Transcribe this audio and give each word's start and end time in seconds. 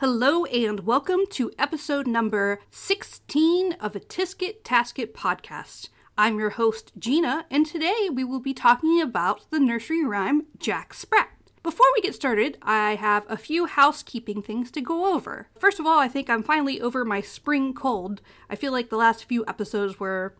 Hello 0.00 0.46
and 0.46 0.86
welcome 0.86 1.26
to 1.28 1.52
episode 1.58 2.06
number 2.06 2.58
16 2.70 3.74
of 3.74 3.94
a 3.94 4.00
Tisket 4.00 4.62
Tasket 4.62 5.12
podcast. 5.12 5.90
I'm 6.16 6.38
your 6.38 6.48
host, 6.48 6.92
Gina, 6.98 7.44
and 7.50 7.66
today 7.66 8.08
we 8.10 8.24
will 8.24 8.40
be 8.40 8.54
talking 8.54 9.02
about 9.02 9.50
the 9.50 9.60
nursery 9.60 10.02
rhyme 10.02 10.46
Jack 10.58 10.94
Sprat. 10.94 11.28
Before 11.62 11.84
we 11.94 12.00
get 12.00 12.14
started, 12.14 12.56
I 12.62 12.94
have 12.94 13.26
a 13.28 13.36
few 13.36 13.66
housekeeping 13.66 14.40
things 14.40 14.70
to 14.70 14.80
go 14.80 15.14
over. 15.14 15.48
First 15.58 15.78
of 15.78 15.84
all, 15.84 15.98
I 15.98 16.08
think 16.08 16.30
I'm 16.30 16.42
finally 16.42 16.80
over 16.80 17.04
my 17.04 17.20
spring 17.20 17.74
cold. 17.74 18.22
I 18.48 18.56
feel 18.56 18.72
like 18.72 18.88
the 18.88 18.96
last 18.96 19.26
few 19.26 19.44
episodes 19.46 20.00
were 20.00 20.34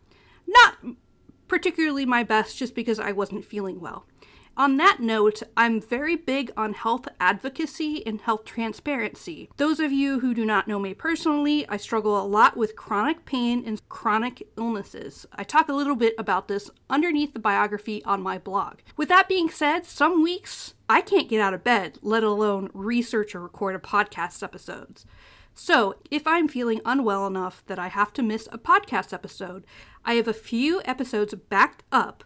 not 0.47 0.77
particularly 1.47 2.07
my 2.07 2.23
best 2.23 2.57
just 2.57 2.73
because 2.73 2.99
I 2.99 3.11
wasn't 3.11 3.45
feeling 3.45 3.79
well. 3.79 4.07
On 4.57 4.75
that 4.77 4.99
note, 4.99 5.41
I'm 5.55 5.79
very 5.79 6.17
big 6.17 6.51
on 6.57 6.73
health 6.73 7.07
advocacy 7.21 8.05
and 8.05 8.19
health 8.19 8.43
transparency. 8.43 9.49
Those 9.55 9.79
of 9.79 9.93
you 9.93 10.19
who 10.19 10.33
do 10.33 10.45
not 10.45 10.67
know 10.67 10.77
me 10.77 10.93
personally, 10.93 11.65
I 11.69 11.77
struggle 11.77 12.21
a 12.21 12.27
lot 12.27 12.57
with 12.57 12.75
chronic 12.75 13.25
pain 13.25 13.63
and 13.65 13.81
chronic 13.87 14.45
illnesses. 14.57 15.25
I 15.31 15.45
talk 15.45 15.69
a 15.69 15.73
little 15.73 15.95
bit 15.95 16.13
about 16.17 16.49
this 16.49 16.69
underneath 16.89 17.33
the 17.33 17.39
biography 17.39 18.03
on 18.03 18.21
my 18.21 18.37
blog. 18.37 18.79
With 18.97 19.07
that 19.07 19.29
being 19.29 19.49
said, 19.49 19.85
some 19.85 20.21
weeks 20.21 20.73
I 20.89 20.99
can't 20.99 21.29
get 21.29 21.39
out 21.39 21.53
of 21.53 21.63
bed, 21.63 21.97
let 22.01 22.23
alone 22.23 22.69
research 22.73 23.33
or 23.33 23.39
record 23.39 23.75
a 23.75 23.79
podcast 23.79 24.43
episodes. 24.43 25.05
So, 25.55 25.95
if 26.09 26.27
I'm 26.27 26.47
feeling 26.47 26.81
unwell 26.85 27.25
enough 27.25 27.63
that 27.67 27.79
I 27.79 27.87
have 27.87 28.13
to 28.13 28.23
miss 28.23 28.47
a 28.51 28.57
podcast 28.57 29.13
episode, 29.13 29.65
I 30.03 30.13
have 30.15 30.27
a 30.27 30.33
few 30.33 30.81
episodes 30.85 31.33
backed 31.33 31.83
up 31.91 32.23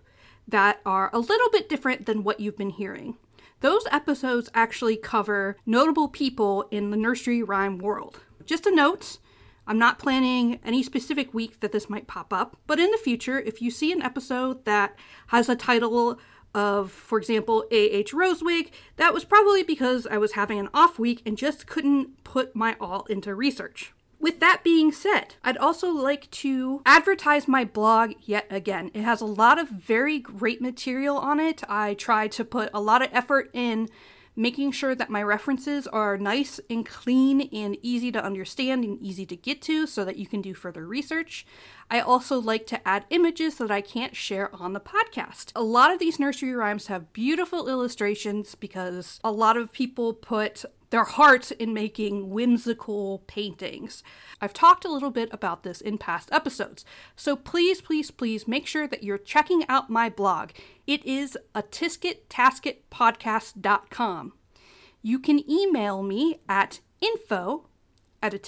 that 0.48 0.80
are 0.86 1.10
a 1.14 1.20
little 1.20 1.50
bit 1.52 1.70
different 1.70 2.06
than 2.06 2.24
what 2.24 2.40
you've 2.40 2.58
been 2.58 2.70
hearing. 2.72 3.18
Those 3.62 3.88
episodes 3.92 4.50
actually 4.54 4.98
cover 4.98 5.58
notable 5.66 6.08
people 6.08 6.68
in 6.72 6.92
the 6.92 6.98
nursery 6.98 7.42
rhyme 7.42 7.78
world. 7.80 8.20
Just 8.46 8.68
a 8.68 8.76
note, 8.76 9.18
I'm 9.66 9.80
not 9.80 9.98
planning 9.98 10.60
any 10.64 10.84
specific 10.84 11.34
week 11.34 11.62
that 11.62 11.72
this 11.72 11.90
might 11.90 12.06
pop 12.06 12.32
up, 12.32 12.58
but 12.68 12.80
in 12.80 12.92
the 12.92 12.98
future, 12.98 13.40
if 13.40 13.62
you 13.62 13.72
see 13.72 13.92
an 13.92 14.04
episode 14.04 14.66
that 14.66 14.96
has 15.28 15.50
a 15.50 15.56
title 15.56 16.20
of, 16.54 16.92
for 16.92 17.18
example, 17.18 17.66
A.H. 17.72 18.14
Rosewig, 18.14 18.70
that 18.98 19.14
was 19.14 19.26
probably 19.26 19.64
because 19.64 20.06
I 20.06 20.18
was 20.18 20.34
having 20.34 20.60
an 20.60 20.70
off 20.74 21.00
week 21.00 21.24
and 21.26 21.38
just 21.38 21.66
couldn't 21.66 22.24
put 22.24 22.56
my 22.56 22.76
all 22.80 23.06
into 23.06 23.34
research. 23.34 23.95
With 24.20 24.40
that 24.40 24.62
being 24.64 24.92
said, 24.92 25.36
I'd 25.44 25.58
also 25.58 25.90
like 25.90 26.32
to 26.32 26.82
advertise 26.86 27.48
my 27.48 27.66
blog 27.66 28.14
yet 28.22 28.48
again. 28.50 28.92
It 28.94 29.02
has 29.02 29.22
a 29.22 29.26
lot 29.26 29.60
of 29.60 29.70
very 29.70 30.20
great 30.20 30.62
material 30.62 31.18
on 31.18 31.40
it. 31.40 31.64
I 31.70 31.94
try 31.94 32.28
to 32.30 32.46
put 32.46 32.70
a 32.74 32.82
lot 32.82 33.02
of 33.02 33.10
effort 33.12 33.50
in 33.54 33.90
making 34.36 34.72
sure 34.72 34.94
that 34.96 35.10
my 35.10 35.24
references 35.24 35.88
are 35.88 36.18
nice 36.18 36.60
and 36.70 36.86
clean 36.86 37.50
and 37.54 37.78
easy 37.82 38.12
to 38.12 38.24
understand 38.24 38.84
and 38.84 39.02
easy 39.02 39.26
to 39.26 39.36
get 39.36 39.62
to 39.62 39.88
so 39.88 40.04
that 40.04 40.18
you 40.18 40.28
can 40.28 40.42
do 40.42 40.54
further 40.54 40.86
research. 40.86 41.46
I 41.90 42.00
also 42.02 42.40
like 42.40 42.68
to 42.68 42.88
add 42.88 43.06
images 43.10 43.56
that 43.58 43.72
I 43.72 43.82
can't 43.82 44.16
share 44.16 44.54
on 44.54 44.74
the 44.74 44.80
podcast. 44.80 45.52
A 45.56 45.64
lot 45.64 45.94
of 45.94 46.00
these 46.00 46.20
nursery 46.20 46.54
rhymes 46.54 46.88
have 46.88 47.14
beautiful 47.14 47.70
illustrations 47.70 48.56
because 48.56 49.20
a 49.24 49.32
lot 49.32 49.56
of 49.56 49.72
people 49.72 50.14
put 50.14 50.66
their 50.96 51.04
hearts 51.04 51.52
in 51.52 51.74
making 51.74 52.30
whimsical 52.30 53.22
paintings. 53.28 54.02
I've 54.40 54.54
talked 54.54 54.86
a 54.86 54.90
little 54.90 55.12
bit 55.12 55.28
about 55.34 55.64
this 55.64 55.82
in 55.82 55.98
past 55.98 56.30
episodes, 56.32 56.86
so 57.18 57.36
please, 57.36 57.82
please, 57.82 58.12
please 58.12 58.48
make 58.48 58.66
sure 58.66 58.88
that 58.88 59.04
you're 59.04 59.18
checking 59.18 59.68
out 59.68 59.90
my 59.90 60.08
blog. 60.08 60.52
It 60.88 61.06
is 61.06 61.38
a. 61.54 61.66
You 65.02 65.20
can 65.20 65.52
email 65.52 66.02
me 66.02 66.40
at 66.48 66.80
info 67.02 67.68
at 68.24 68.34
a 68.34 68.40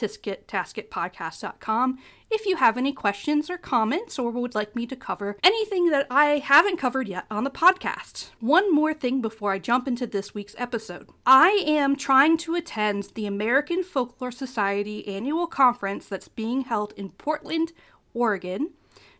if 2.30 2.46
you 2.46 2.58
have 2.58 2.78
any 2.78 2.94
questions 2.94 3.50
or 3.50 3.58
comments 3.58 4.20
or 4.20 4.32
would 4.32 4.56
like 4.56 4.76
me 4.76 4.86
to 4.88 4.96
cover 4.96 5.38
anything 5.44 5.90
that 5.90 6.08
I 6.10 6.40
haven't 6.40 6.78
covered 6.78 7.08
yet 7.08 7.26
on 7.32 7.44
the 7.44 7.50
podcast. 7.50 8.32
One 8.40 8.74
more 8.74 8.94
thing 8.94 9.22
before 9.22 9.52
I 9.52 9.60
jump 9.60 9.88
into 9.88 10.06
this 10.06 10.34
week's 10.34 10.56
episode. 10.58 11.10
I 11.26 11.64
am 11.66 11.96
trying 11.96 12.38
to 12.40 12.56
attend 12.56 13.12
the 13.16 13.26
American 13.26 13.84
Folklore 13.84 14.32
Society 14.32 15.08
annual 15.08 15.48
conference 15.48 16.08
that's 16.08 16.28
being 16.28 16.62
held 16.62 16.94
in 16.98 17.10
Portland, 17.12 17.72
Oregon, 18.14 18.72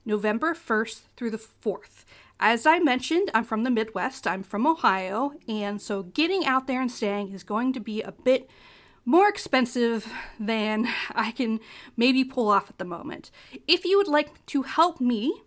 November 0.06 0.54
1st 0.54 1.02
through 1.16 1.32
the 1.32 1.38
4th. 1.38 2.06
As 2.40 2.66
I 2.68 2.80
mentioned, 2.80 3.32
I'm 3.34 3.44
from 3.44 3.64
the 3.64 3.72
Midwest, 3.72 4.28
I'm 4.28 4.44
from 4.44 4.68
Ohio, 4.68 5.34
and 5.48 5.82
so 5.82 6.04
getting 6.04 6.46
out 6.46 6.68
there 6.68 6.82
and 6.82 6.92
staying 6.92 7.34
is 7.34 7.44
going 7.44 7.74
to 7.74 7.80
be 7.80 8.02
a 8.02 8.12
bit 8.12 8.50
more 9.08 9.30
expensive 9.30 10.12
than 10.38 10.86
I 11.16 11.32
can 11.32 11.62
maybe 11.96 12.26
pull 12.26 12.50
off 12.50 12.70
at 12.70 12.78
the 12.78 12.86
moment. 12.86 13.32
If 13.66 13.86
you 13.86 13.98
would 13.98 14.10
like 14.10 14.46
to 14.48 14.64
help 14.64 15.00
me 15.00 15.44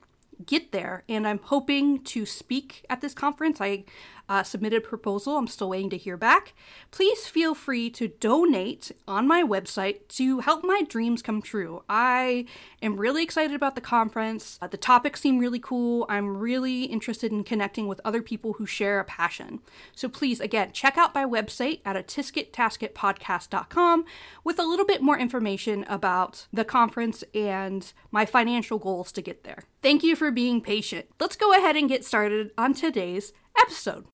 get 0.47 0.73
there, 0.73 1.05
and 1.11 1.29
I'm 1.29 1.41
hoping 1.43 2.03
to 2.05 2.25
speak 2.25 2.87
at 2.89 3.03
this 3.03 3.13
conference. 3.13 3.61
I 3.61 3.85
uh, 4.31 4.43
submitted 4.45 4.85
proposal. 4.85 5.37
I'm 5.37 5.49
still 5.49 5.69
waiting 5.69 5.91
to 5.91 5.99
hear 5.99 6.17
back. 6.17 6.55
Please 6.93 7.27
feel 7.27 7.53
free 7.53 7.91
to 7.91 8.07
donate 8.09 8.93
on 9.09 9.27
my 9.27 9.43
website 9.43 10.07
to 10.11 10.39
help 10.39 10.63
my 10.63 10.83
dreams 10.89 11.21
come 11.21 11.43
true. 11.43 11.83
I 11.89 12.47
am 12.81 12.97
really 12.97 13.25
excited 13.25 13.57
about 13.57 13.75
the 13.75 13.81
conference. 13.81 14.57
Uh, 14.63 14.69
the 14.69 14.77
topics 14.77 15.21
seem 15.21 15.41
really 15.41 15.59
cool. 15.59 16.07
I'm 16.09 16.37
really 16.37 16.85
interested 16.85 17.33
in 17.33 17.43
connecting 17.43 17.89
with 17.89 18.01
other 18.05 18.23
people 18.23 18.53
who 18.53 18.67
share 18.67 19.01
a 19.01 19.05
passion. 19.05 19.59
So 19.97 20.09
please, 20.09 20.39
again, 20.39 20.71
check 20.73 20.97
out 20.97 21.13
my 21.13 21.25
website 21.25 21.81
at 21.85 21.97
a 21.97 22.05
tiskettasketpodcast.com 22.05 24.05
with 24.45 24.61
a 24.61 24.65
little 24.65 24.87
bit 24.87 25.03
more 25.03 25.19
information 25.19 25.85
about 25.89 26.47
the 26.53 26.65
conference 26.65 27.25
and 27.35 27.93
my 28.13 28.25
financial 28.25 28.79
goals 28.79 29.11
to 29.13 29.23
get 29.23 29.43
there. 29.43 29.65
Thank 29.83 30.05
you 30.05 30.15
for 30.15 30.31
being 30.31 30.61
patient. 30.61 31.07
Let's 31.19 31.35
go 31.35 31.53
ahead 31.53 31.75
and 31.75 31.89
get 31.89 32.05
started 32.05 32.53
on 32.57 32.75
today's 32.75 33.33
episode. 33.61 34.07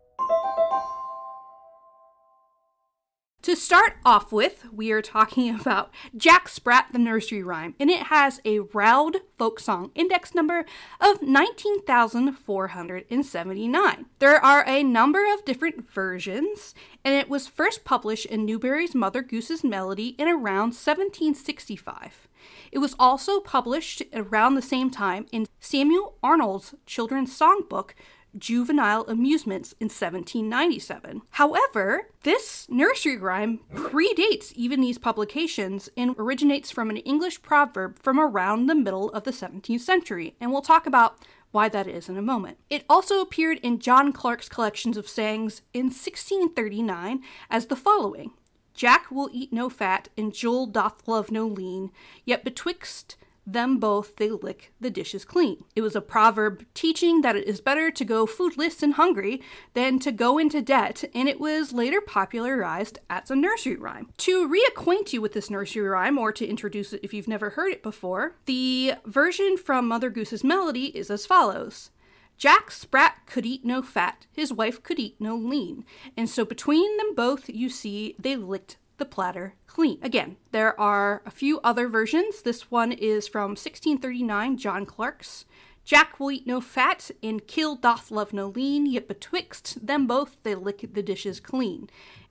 To 3.47 3.55
start 3.55 3.95
off 4.05 4.33
with, 4.33 4.67
we 4.73 4.91
are 4.91 5.01
talking 5.01 5.55
about 5.61 5.91
Jack 6.17 6.49
Sprat 6.49 6.89
the 6.91 6.99
Nursery 6.99 7.45
Rhyme, 7.45 7.77
and 7.79 7.89
it 7.89 8.09
has 8.09 8.41
a 8.45 8.59
Roud 8.59 9.19
folk 9.39 9.61
song 9.61 9.93
index 9.95 10.35
number 10.35 10.65
of 11.01 11.23
19,479. 11.23 14.07
There 14.19 14.45
are 14.45 14.65
a 14.67 14.83
number 14.83 15.33
of 15.33 15.45
different 15.45 15.89
versions, 15.89 16.75
and 17.05 17.15
it 17.15 17.29
was 17.29 17.47
first 17.47 17.85
published 17.85 18.27
in 18.27 18.45
Newbery's 18.45 18.97
Mother 18.97 19.23
Goose's 19.23 19.63
Melody 19.63 20.17
in 20.19 20.27
around 20.27 20.75
1765. 20.75 22.27
It 22.73 22.79
was 22.79 22.97
also 22.99 23.39
published 23.39 24.03
around 24.13 24.57
the 24.57 24.63
same 24.63 24.91
time 24.91 25.27
in 25.31 25.47
Samuel 25.61 26.17
Arnold's 26.21 26.75
children's 26.85 27.39
songbook, 27.39 27.91
juvenile 28.39 29.05
amusements 29.09 29.73
in 29.81 29.87
1797. 29.87 31.23
However, 31.31 32.09
this 32.23 32.67
nursery 32.69 33.17
rhyme 33.17 33.61
predates 33.75 34.53
even 34.53 34.81
these 34.81 34.99
publications 34.99 35.89
and 35.97 36.15
originates 36.19 36.71
from 36.71 36.91
an 36.91 36.99
English 36.99 37.43
proverb 37.43 37.99
from 37.99 38.19
around 38.19 38.67
the 38.67 38.75
middle 38.75 39.11
of 39.11 39.25
the 39.25 39.31
17th 39.31 39.81
century, 39.81 40.37
and 40.41 40.53
we'll 40.53 40.63
talk 40.63 40.87
about 40.87 41.25
why 41.51 41.69
that 41.69 41.87
is 41.87 42.09
in 42.09 42.19
a 42.19 42.23
moment. 42.23 42.59
It 42.69 42.85
also 42.89 43.21
appeared 43.21 43.59
in 43.63 43.79
John 43.79 44.13
Clarke's 44.13 44.49
collections 44.49 44.97
of 44.97 45.09
sayings 45.09 45.63
in 45.73 45.87
1639 45.87 47.23
as 47.51 47.67
the 47.67 47.77
following 47.77 48.33
Jack 48.75 49.11
will 49.11 49.31
eat 49.33 49.55
no 49.55 49.71
fat, 49.71 50.11
and 50.19 50.35
Joel 50.35 50.67
doth 50.67 51.09
love 51.09 51.31
no 51.31 51.47
lean, 51.47 51.91
yet 52.27 52.45
betwixt 52.45 53.17
them 53.47 53.79
both 53.79 54.17
they 54.17 54.29
lick 54.29 54.73
the 54.81 54.91
dishes 54.91 55.25
clean. 55.25 55.65
It 55.75 55.83
was 55.83 55.95
a 55.95 56.01
proverb 56.01 56.65
teaching 56.75 57.21
that 57.21 57.37
it 57.37 57.47
is 57.47 57.61
better 57.61 57.91
to 57.91 58.05
go 58.05 58.27
foodless 58.27 58.83
and 58.83 58.95
hungry 58.95 59.41
than 59.75 59.99
to 60.01 60.13
go 60.13 60.39
into 60.39 60.61
debt, 60.61 61.05
and 61.15 61.29
it 61.29 61.39
was 61.39 61.73
later 61.73 62.01
popularized 62.01 62.99
as 63.09 63.31
a 63.31 63.37
nursery 63.37 63.77
rhyme. 63.77 64.09
To 64.19 64.49
reacquaint 64.49 65.13
you 65.13 65.21
with 65.21 65.33
this 65.33 65.51
nursery 65.51 65.87
rhyme, 65.87 66.19
or 66.19 66.33
to 66.33 66.47
introduce 66.47 66.93
it 66.93 67.01
if 67.03 67.15
you've 67.15 67.29
never 67.29 67.51
heard 67.51 67.73
it 67.73 67.83
before, 67.83 68.37
the 68.47 68.95
version 69.05 69.57
from 69.57 69.87
Mother 69.87 70.11
Goose's 70.11 70.43
Melody 70.43 70.87
is 70.97 71.11
as 71.11 71.27
follows. 71.27 71.91
Jack 72.39 72.71
Sprat 72.71 73.21
could 73.27 73.47
eat 73.47 73.65
no 73.65 73.81
fat, 73.81 74.27
his 74.31 74.53
wife 74.53 74.83
could 74.83 74.99
eat 74.99 75.17
no 75.19 75.37
lean, 75.37 75.85
and 76.17 76.29
so 76.29 76.45
between 76.45 76.97
them 76.99 77.15
both 77.15 77.49
you 77.49 77.71
see 77.71 78.15
they 78.19 78.37
licked 78.37 78.77
the 78.99 79.05
platter 79.05 79.55
clean. 79.67 79.99
Again, 80.03 80.37
there 80.53 80.79
are 80.81 81.23
a 81.27 81.31
few 81.31 81.61
other 81.61 81.89
versions. 81.89 82.43
This 82.43 82.71
one 82.71 82.93
is 82.93 83.29
from 83.29 83.51
1639, 83.51 84.57
John 84.57 84.87
Clarke's. 84.87 85.45
Jack 85.85 86.19
will 86.19 86.33
eat 86.33 86.47
no 86.47 86.61
fat, 86.61 87.13
and 87.23 87.47
Kill 87.47 87.77
doth 87.77 88.11
love 88.11 88.33
no 88.33 88.49
lean, 88.49 88.87
yet 88.87 89.07
betwixt 89.07 89.87
them 89.87 90.07
both 90.07 90.37
they 90.43 90.55
lick 90.57 90.85
the 90.95 91.03
dishes 91.03 91.39
clean. 91.39 91.89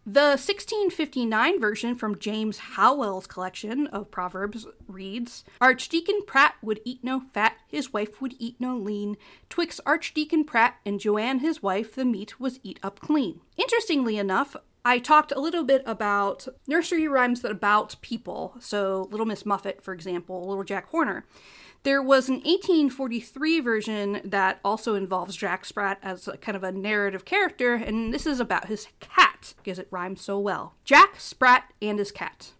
The 0.08 0.38
1659 0.38 1.60
version 1.60 1.96
from 1.96 2.20
James 2.20 2.60
Howell's 2.60 3.26
collection 3.26 3.88
of 3.88 4.12
Proverbs 4.12 4.68
reads 4.88 5.44
Archdeacon 5.60 6.22
Pratt 6.28 6.54
would 6.62 6.80
eat 6.86 7.04
no 7.04 7.22
fat, 7.34 7.58
his 7.68 7.92
wife 7.92 8.22
would 8.22 8.36
eat 8.38 8.58
no 8.60 8.78
lean. 8.78 9.18
Twixt 9.50 9.80
Archdeacon 9.84 10.44
Pratt 10.44 10.76
and 10.86 11.00
Joanne 11.00 11.40
his 11.40 11.64
wife, 11.64 11.96
the 11.96 12.06
meat 12.06 12.40
was 12.40 12.60
eat 12.62 12.80
up 12.84 13.00
clean. 13.00 13.42
Interestingly 13.58 14.20
enough, 14.20 14.56
I 14.88 15.00
talked 15.00 15.32
a 15.32 15.40
little 15.40 15.64
bit 15.64 15.82
about 15.88 16.48
nursery 16.68 17.08
rhymes 17.08 17.42
that 17.42 17.50
about 17.50 17.96
people. 18.02 18.56
So, 18.60 19.08
Little 19.10 19.26
Miss 19.26 19.44
Muffet, 19.44 19.82
for 19.82 19.96
example, 19.96 20.48
Little 20.48 20.64
Jack 20.64 20.90
Horner. 20.90 21.26
There 21.82 22.04
was 22.04 22.30
an 22.30 22.36
1843 22.36 23.60
version 23.62 24.22
that 24.24 24.60
also 24.64 24.94
involves 24.94 25.36
Jack 25.36 25.66
Sprat 25.66 25.98
as 26.04 26.28
a 26.28 26.38
kind 26.38 26.56
of 26.56 26.64
a 26.64 26.72
narrative 26.72 27.26
character, 27.26 27.74
and 27.74 28.14
this 28.14 28.28
is 28.28 28.40
about 28.40 28.68
his 28.68 28.88
cat 29.00 29.56
because 29.58 29.80
it 29.80 29.88
rhymes 29.90 30.22
so 30.22 30.38
well. 30.38 30.76
Jack 30.84 31.20
Sprat 31.20 31.74
and 31.82 31.98
his 31.98 32.12
cat. 32.12 32.52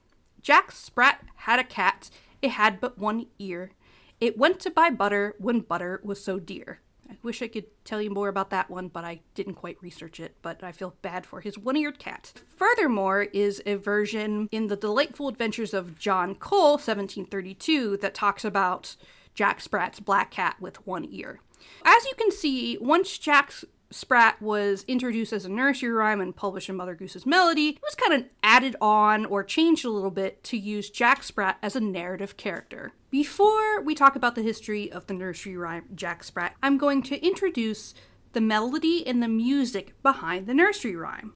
Jack 0.42 0.72
Sprat 0.72 1.24
had 1.36 1.60
a 1.60 1.64
cat. 1.64 2.10
It 2.42 2.52
had 2.52 2.82
but 2.82 2.98
one 2.98 3.28
ear. 3.38 3.72
It 4.20 4.38
went 4.38 4.60
to 4.62 4.72
buy 4.72 4.90
butter 4.90 5.36
when 5.38 5.60
butter 5.60 6.02
was 6.04 6.24
so 6.24 6.40
dear. 6.40 6.80
I 7.10 7.18
wish 7.24 7.42
I 7.42 7.48
could 7.48 7.66
tell 7.84 8.02
you 8.02 8.10
more 8.10 8.30
about 8.30 8.50
that 8.50 8.70
one, 8.70 8.88
but 8.88 9.04
I 9.04 9.22
didn't 9.34 9.56
quite 9.56 9.82
research 9.82 10.20
it, 10.20 10.36
but 10.42 10.64
I 10.64 10.72
feel 10.72 10.96
bad 11.02 11.26
for 11.26 11.42
his 11.42 11.58
one 11.58 11.76
eared 11.76 12.00
cat. 12.00 12.34
Furthermore, 12.56 13.24
is 13.24 13.62
a 13.66 13.76
version 13.76 14.50
in 14.52 14.68
The 14.68 14.76
Delightful 14.76 15.28
Adventures 15.28 15.74
of 15.74 15.98
John 15.98 16.36
Cole, 16.36 16.74
1732, 16.74 17.98
that 17.98 18.14
talks 18.14 18.44
about 18.44 18.96
Jack 19.34 19.62
Sprat's 19.62 20.00
black 20.00 20.32
cat 20.32 20.56
with 20.60 20.86
one 20.88 21.06
ear. 21.12 21.40
As 21.84 22.06
you 22.06 22.14
can 22.18 22.32
see, 22.32 22.78
once 22.80 23.18
Jack 23.18 23.52
Sprat 23.96 24.42
was 24.42 24.84
introduced 24.90 25.32
as 25.32 25.46
a 25.46 25.50
nursery 25.50 25.90
rhyme 25.90 26.20
and 26.20 26.36
published 26.36 26.68
in 26.68 26.76
Mother 26.76 26.96
Goose's 26.96 27.26
Melody, 27.26 27.70
it 27.70 27.82
was 27.82 27.96
kind 27.96 28.14
of 28.14 28.28
added 28.44 28.76
on 28.82 29.26
or 29.26 29.42
changed 29.42 29.86
a 29.86 29.90
little 29.90 30.12
bit 30.12 30.44
to 30.44 30.58
use 30.58 30.90
Jack 30.90 31.24
Sprat 31.24 31.58
as 31.64 31.78
a 31.78 31.80
narrative 31.80 32.36
character. 32.36 32.92
Before 33.10 33.82
we 33.82 33.96
talk 33.96 34.18
about 34.18 34.36
the 34.36 34.42
history 34.42 34.92
of 34.92 35.08
the 35.08 35.14
nursery 35.14 35.56
rhyme 35.56 35.86
Jack 35.96 36.26
Sprat, 36.26 36.56
I'm 36.62 36.78
going 36.78 37.04
to 37.04 37.26
introduce 37.26 37.94
the 38.34 38.42
melody 38.42 39.08
and 39.08 39.24
the 39.24 39.30
music 39.30 39.94
behind 40.04 40.46
the 40.46 40.54
nursery 40.54 40.98
rhyme. 40.98 41.34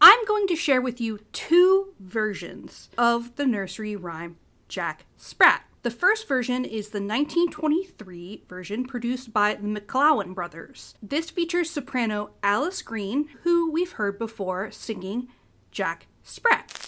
I'm 0.00 0.24
going 0.24 0.46
to 0.46 0.56
share 0.56 0.80
with 0.80 1.02
you 1.02 1.18
two 1.32 1.92
versions 2.00 2.88
of 2.96 3.36
the 3.36 3.44
nursery 3.44 3.94
rhyme 3.94 4.38
Jack 4.68 5.04
Sprat. 5.18 5.64
The 5.82 5.90
first 5.90 6.28
version 6.28 6.64
is 6.64 6.90
the 6.90 7.00
1923 7.00 8.44
version 8.48 8.84
produced 8.84 9.32
by 9.32 9.54
the 9.54 9.66
McLoughlin 9.66 10.32
brothers. 10.32 10.94
This 11.02 11.28
features 11.28 11.70
soprano 11.70 12.30
Alice 12.40 12.82
Green, 12.82 13.28
who 13.42 13.68
we've 13.68 13.90
heard 13.90 14.16
before 14.16 14.70
singing 14.70 15.26
Jack 15.72 16.06
Sprat. 16.22 16.81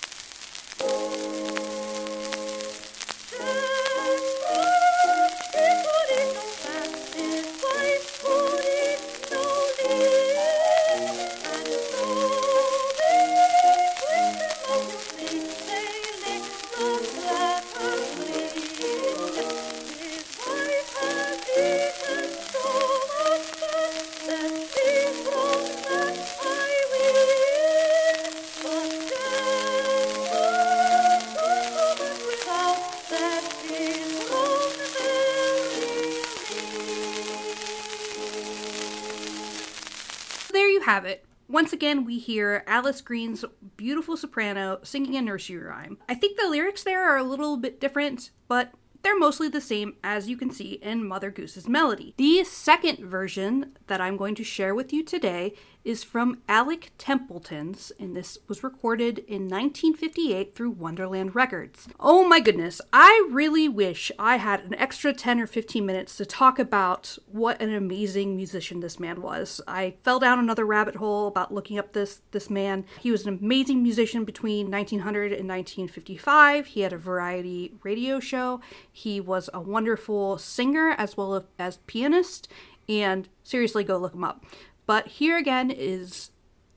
Have 40.95 41.05
it. 41.05 41.25
Once 41.49 41.73
again, 41.73 42.05
we 42.05 42.19
hear 42.21 42.63
Alice 42.69 43.01
Green's 43.01 43.45
beautiful 43.77 44.17
soprano 44.17 44.79
singing 44.85 45.17
a 45.17 45.23
nursery 45.23 45.59
rhyme. 45.59 45.99
I 46.09 46.15
think 46.15 46.39
the 46.39 46.49
lyrics 46.49 46.85
there 46.85 47.03
are 47.03 47.19
a 47.19 47.25
little 47.25 47.57
bit 47.57 47.81
different, 47.81 48.31
but 48.47 48.71
they're 49.15 49.21
mostly 49.21 49.49
the 49.49 49.61
same 49.61 49.95
as 50.03 50.29
you 50.29 50.37
can 50.37 50.51
see 50.51 50.73
in 50.83 51.07
Mother 51.07 51.31
Goose's 51.31 51.69
Melody. 51.69 52.15
The 52.17 52.43
second 52.43 52.99
version 52.99 53.77
that 53.87 54.01
I'm 54.01 54.17
going 54.17 54.35
to 54.35 54.43
share 54.43 54.75
with 54.75 54.93
you 54.93 55.05
today 55.05 55.55
is 55.85 56.03
from 56.03 56.41
Alec 56.49 56.93
Templeton's, 56.97 57.93
and 58.01 58.17
this 58.17 58.39
was 58.49 58.65
recorded 58.65 59.19
in 59.19 59.43
1958 59.43 60.55
through 60.55 60.71
Wonderland 60.71 61.35
Records. 61.35 61.87
Oh 62.01 62.27
my 62.27 62.41
goodness, 62.41 62.81
I 62.93 63.29
really 63.31 63.69
wish 63.69 64.11
I 64.19 64.37
had 64.37 64.61
an 64.61 64.75
extra 64.77 65.13
10 65.13 65.41
or 65.41 65.47
15 65.47 65.85
minutes 65.85 66.17
to 66.17 66.25
talk 66.25 66.59
about 66.59 67.19
what 67.27 67.61
an 67.61 67.75
amazing 67.75 68.35
musician 68.35 68.81
this 68.81 68.99
man 68.99 69.21
was. 69.21 69.61
I 69.69 69.97
fell 70.03 70.19
down 70.19 70.39
another 70.39 70.65
rabbit 70.65 70.97
hole 70.97 71.27
about 71.27 71.53
looking 71.53 71.79
up 71.79 71.93
this 71.93 72.23
this 72.31 72.49
man. 72.49 72.87
He 73.01 73.11
was 73.11 73.27
an 73.27 73.39
amazing 73.39 73.83
musician 73.83 74.25
between 74.25 74.71
1900 74.71 75.33
and 75.33 75.49
1955. 75.49 76.67
He 76.69 76.81
had 76.81 76.95
a 76.95 76.99
variety 76.99 77.75
radio 77.83 78.21
show. 78.21 78.61
Was 79.05 79.51
a 79.53 79.61
wonderful 79.61 80.39
singer 80.39 80.95
as 80.97 81.17
well 81.17 81.47
as 81.59 81.77
pianist 81.87 82.49
and 82.89 83.29
seriously 83.43 83.85
go 83.85 83.99
look 83.99 84.15
him 84.15 84.25
up. 84.25 84.45
But 84.87 85.07
here 85.07 85.37
again 85.37 85.71
is 85.71 86.31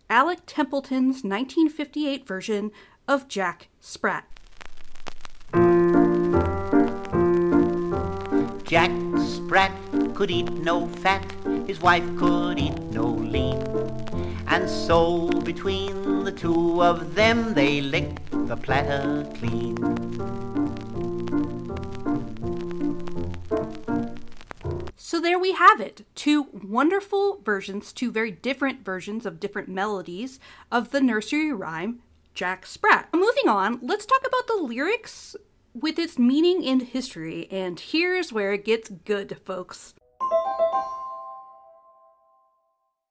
Alec 0.10 0.40
Templeton's 0.46 1.24
1958 1.24 2.28
version 2.28 2.72
of 3.08 3.28
Jack 3.28 3.70
Sprat. 3.80 4.26
Jack 8.64 8.92
Sprat 9.18 9.72
could 10.14 10.30
eat 10.30 10.52
no 10.52 10.88
fat, 10.88 11.26
his 11.66 11.80
wife 11.80 12.04
could 12.18 12.60
eat 12.60 12.78
no 12.92 13.06
lean. 13.06 13.64
And 14.48 14.70
so 14.70 15.30
between 15.44 16.24
the 16.24 16.32
two 16.32 16.84
of 16.84 17.16
them 17.16 17.54
they 17.54 17.82
licked 17.82 18.20
the 18.32 18.58
platter 18.58 19.26
clean. 19.36 20.67
So 25.00 25.22
there 25.22 25.38
we 25.38 25.52
have 25.52 25.80
it. 25.80 26.08
Two 26.16 26.48
wonderful 26.52 27.40
versions, 27.46 27.94
two 27.94 28.12
very 28.12 28.32
different 28.32 28.84
versions 28.84 29.28
of 29.28 29.40
different 29.40 29.70
melodies 29.70 30.40
of 30.72 30.90
the 30.90 31.00
nursery 31.00 31.54
rhyme 31.54 32.02
Jack 32.34 32.66
Sprat. 32.66 33.08
Moving 33.14 33.48
on, 33.48 33.80
let's 33.84 34.08
talk 34.08 34.26
about 34.26 34.48
the 34.48 34.62
lyrics 34.64 35.36
with 35.76 36.00
its 36.00 36.18
meaning 36.18 36.66
and 36.66 36.82
history, 36.82 37.48
and 37.52 37.80
here's 37.80 38.34
where 38.34 38.54
it 38.54 38.66
gets 38.66 38.90
good, 38.90 39.38
folks. 39.46 39.94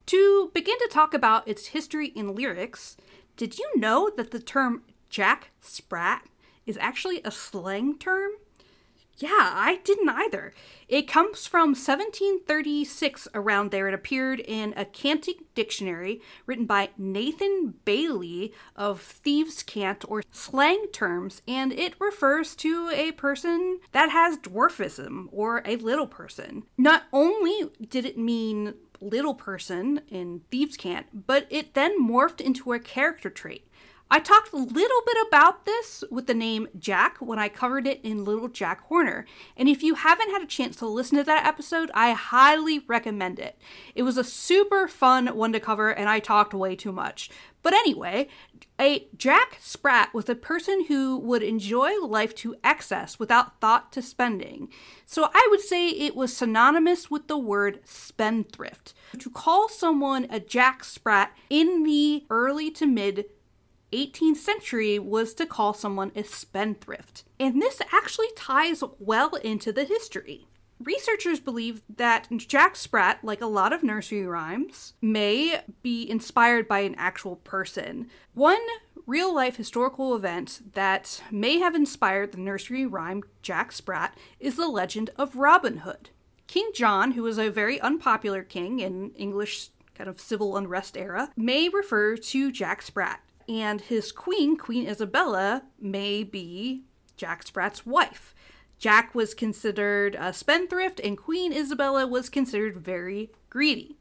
To 0.07 0.51
begin 0.53 0.79
to 0.79 0.89
talk 0.91 1.15
about 1.15 1.47
its 1.47 1.69
history 1.69 2.09
in 2.09 2.35
lyrics, 2.35 2.97
did 3.37 3.59
you 3.59 3.71
know 3.77 4.11
that 4.17 4.33
the 4.33 4.41
term 4.41 4.83
Jack 5.09 5.51
Sprat 5.61 6.25
is 6.67 6.77
actually 6.81 7.21
a 7.25 7.31
slang 7.31 7.97
term? 7.97 8.33
Yeah, 9.19 9.29
I 9.31 9.81
didn't 9.83 10.11
either. 10.11 10.53
It 10.89 11.09
comes 11.09 11.47
from 11.47 11.71
1736 11.71 13.29
around 13.35 13.71
there. 13.71 13.89
It 13.89 13.95
appeared 13.95 14.41
in 14.41 14.75
a 14.77 14.85
canting 14.85 15.45
dictionary 15.55 16.21
written 16.45 16.67
by 16.67 16.91
Nathan 16.99 17.75
Bailey 17.85 18.53
of 18.77 19.01
thieves' 19.01 19.63
cant 19.63 20.05
or 20.07 20.23
slang 20.31 20.87
terms, 20.93 21.41
and 21.49 21.73
it 21.73 21.95
refers 21.99 22.55
to 22.57 22.91
a 22.93 23.13
person 23.13 23.81
that 23.93 24.11
has 24.11 24.37
dwarfism 24.39 25.29
or 25.33 25.63
a 25.65 25.77
little 25.77 26.07
person. 26.07 26.65
Not 26.77 27.05
only 27.13 27.71
did 27.89 28.05
it 28.05 28.19
mean 28.19 28.75
little 29.01 29.35
person 29.35 30.03
in 30.09 30.43
thieves' 30.51 30.77
cant, 30.77 31.27
but 31.27 31.47
it 31.51 31.75
then 31.75 32.03
morphed 32.03 32.41
into 32.41 32.73
a 32.73 32.79
character 32.79 33.31
trait. 33.31 33.67
I 34.09 34.21
talked 34.21 34.53
a 34.53 34.57
little 34.57 35.03
bit 35.05 35.17
about 35.27 35.65
this 35.65 36.05
with 36.13 36.29
the 36.29 36.35
name 36.35 36.69
Jack 36.79 37.19
when 37.19 37.41
I 37.41 37.49
covered 37.49 37.89
it 37.89 38.01
in 38.05 38.25
Little 38.25 38.47
Jack 38.47 38.83
Horner. 38.83 39.27
And 39.57 39.69
if 39.69 39.83
you 39.83 39.95
haven't 39.95 40.31
had 40.31 40.43
a 40.43 40.47
chance 40.47 40.77
to 40.77 40.87
listen 40.87 41.19
to 41.19 41.25
that 41.25 41.45
episode, 41.45 41.91
I 41.93 42.13
highly 42.13 42.79
recommend 42.79 43.41
it. 43.41 43.59
It 43.97 44.05
was 44.05 44.17
a 44.17 44.23
super 44.23 44.87
fun 44.87 45.27
one 45.29 45.53
to 45.53 45.61
cover, 45.61 45.91
and 45.91 46.09
I 46.09 46.21
talked 46.21 46.55
way 46.55 46.77
too 46.77 46.93
much. 46.93 47.31
But 47.63 47.73
anyway, 47.73 48.29
a 48.79 49.09
Jack 49.17 49.59
Sprat 49.61 50.15
was 50.15 50.29
a 50.29 50.37
person 50.37 50.85
who 50.85 51.19
would 51.19 51.43
enjoy 51.43 51.99
life 52.01 52.33
to 52.37 52.55
excess 52.63 53.19
without 53.19 53.61
thought 53.61 53.93
to 53.95 54.03
spending. 54.03 54.69
So 55.05 55.31
I 55.35 55.49
would 55.51 55.61
say 55.61 55.89
it 55.89 56.15
was 56.15 56.37
synonymous 56.37 57.11
with 57.11 57.27
the 57.27 57.37
word 57.37 57.81
spendthrift. 57.83 58.95
To 59.19 59.31
call 59.31 59.69
someone 59.69 60.29
a 60.31 60.39
Jack 60.39 60.85
Sprat 60.85 61.37
in 61.51 61.83
the 61.83 62.25
early 62.31 62.71
to 62.71 62.87
mid 62.87 63.25
18th 63.93 64.37
century 64.37 64.99
was 64.99 65.35
to 65.35 65.47
call 65.47 65.73
someone 65.75 66.13
a 66.15 66.25
spendthrift. 66.25 67.25
And 67.39 67.61
this 67.61 67.81
actually 67.93 68.29
ties 68.37 68.83
well 68.99 69.35
into 69.37 69.73
the 69.73 69.85
history. 69.85 70.49
Researchers 70.79 71.41
believe 71.41 71.83
that 71.89 72.29
Jack 72.37 72.77
Sprat, 72.77 73.25
like 73.25 73.41
a 73.41 73.47
lot 73.47 73.73
of 73.73 73.83
nursery 73.83 74.27
rhymes, 74.27 74.93
may 75.01 75.61
be 75.83 76.09
inspired 76.09 76.69
by 76.69 76.81
an 76.81 76.95
actual 76.97 77.37
person. 77.37 78.09
One 78.35 78.61
real 79.07 79.35
life 79.35 79.57
historical 79.57 80.15
event 80.15 80.61
that 80.75 81.23
may 81.31 81.59
have 81.59 81.75
inspired 81.75 82.33
the 82.33 82.41
nursery 82.41 82.85
rhyme 82.85 83.23
Jack 83.41 83.73
Sprat 83.73 84.17
is 84.39 84.57
the 84.57 84.69
legend 84.69 85.11
of 85.17 85.37
Robin 85.37 85.79
Hood. 85.79 86.11
King 86.47 86.71
John, 86.75 87.13
who 87.13 87.23
was 87.23 87.39
a 87.39 87.49
very 87.49 87.81
unpopular 87.81 88.43
king 88.43 88.81
in 88.81 89.13
English 89.13 89.71
kind 89.95 90.11
of 90.11 90.21
civil 90.21 90.57
unrest 90.57 90.97
era, 90.97 91.31
may 91.37 91.69
refer 91.69 92.17
to 92.17 92.53
Jack 92.53 92.83
Sprat, 92.83 93.21
and 93.49 93.81
his 93.81 94.13
queen, 94.13 94.57
Queen 94.57 94.89
Isabella, 94.89 95.63
may 95.81 96.23
be 96.23 96.83
Jack 97.17 97.45
Sprat's 97.45 97.87
wife. 97.87 98.35
Jack 98.79 99.15
was 99.15 99.35
considered 99.35 100.17
a 100.19 100.33
spendthrift, 100.33 101.01
and 101.01 101.17
Queen 101.17 101.53
Isabella 101.53 102.07
was 102.07 102.29
considered 102.29 102.77
very 102.77 103.31
greedy. 103.49 103.97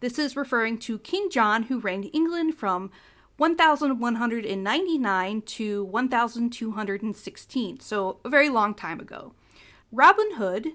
This 0.00 0.18
is 0.18 0.36
referring 0.36 0.78
to 0.78 0.98
King 0.98 1.28
John, 1.30 1.64
who 1.64 1.80
reigned 1.80 2.10
England 2.12 2.54
from 2.54 2.90
1199 3.36 5.42
to 5.42 5.84
1216, 5.84 7.80
so 7.80 8.20
a 8.24 8.28
very 8.28 8.48
long 8.48 8.74
time 8.74 9.00
ago. 9.00 9.34
Robin 9.90 10.36
Hood, 10.36 10.68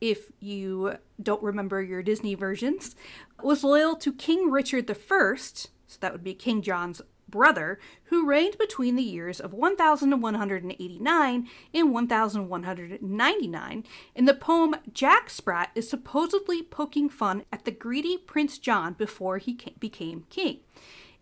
if 0.00 0.30
you 0.40 0.96
don't 1.22 1.42
remember 1.42 1.82
your 1.82 2.02
Disney 2.02 2.34
versions, 2.34 2.94
was 3.42 3.64
loyal 3.64 3.96
to 3.96 4.12
King 4.12 4.50
Richard 4.50 4.90
I, 4.90 5.36
so 5.36 5.68
that 6.00 6.12
would 6.12 6.24
be 6.24 6.34
King 6.34 6.62
John's 6.62 7.02
brother, 7.34 7.80
who 8.04 8.24
reigned 8.28 8.56
between 8.58 8.94
the 8.94 9.02
years 9.02 9.40
of 9.40 9.52
1189 9.52 11.48
and 11.74 11.92
1199. 11.92 13.84
In 14.14 14.24
the 14.24 14.34
poem, 14.34 14.76
Jack 14.92 15.28
Sprat 15.28 15.72
is 15.74 15.90
supposedly 15.90 16.62
poking 16.62 17.08
fun 17.08 17.42
at 17.50 17.64
the 17.64 17.72
greedy 17.72 18.16
Prince 18.16 18.58
John 18.58 18.92
before 18.92 19.38
he 19.38 19.58
became 19.80 20.26
king. 20.30 20.60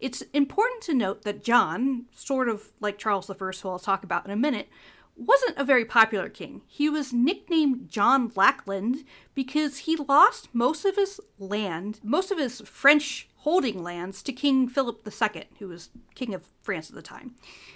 It's 0.01 0.21
important 0.35 0.83
to 0.83 0.93
note 0.93 1.23
that 1.23 1.43
John, 1.43 2.05
sort 2.13 2.51
of 2.51 2.73
like 2.79 2.99
Charles 2.99 3.31
I, 3.31 3.35
who 3.35 3.71
I'll 3.71 3.79
talk 3.79 4.05
about 4.05 4.27
in 4.27 4.33
a 4.33 4.37
minute, 4.37 4.69
wasn't 5.17 5.57
a 5.57 5.65
very 5.65 5.87
popular 5.87 6.29
king. 6.29 6.61
He 6.67 6.91
was 6.91 7.15
nicknamed 7.15 7.89
John 7.89 8.31
Lackland 8.37 9.05
because 9.35 9.79
he 9.79 9.97
lost 9.97 10.51
most 10.53 10.85
of 10.85 10.97
his 10.97 11.23
land, 11.39 12.01
most 12.03 12.31
of 12.31 12.37
his 12.37 12.61
French 12.61 13.31
holding 13.43 13.83
lands, 13.83 14.23
to 14.23 14.33
King 14.33 14.69
Philip 14.69 15.07
II, 15.07 15.45
who 15.59 15.69
was 15.69 15.91
king 16.15 16.33
of 16.33 16.45
France 16.63 16.89
at 16.89 16.95
the 16.95 17.03
time. 17.03 17.35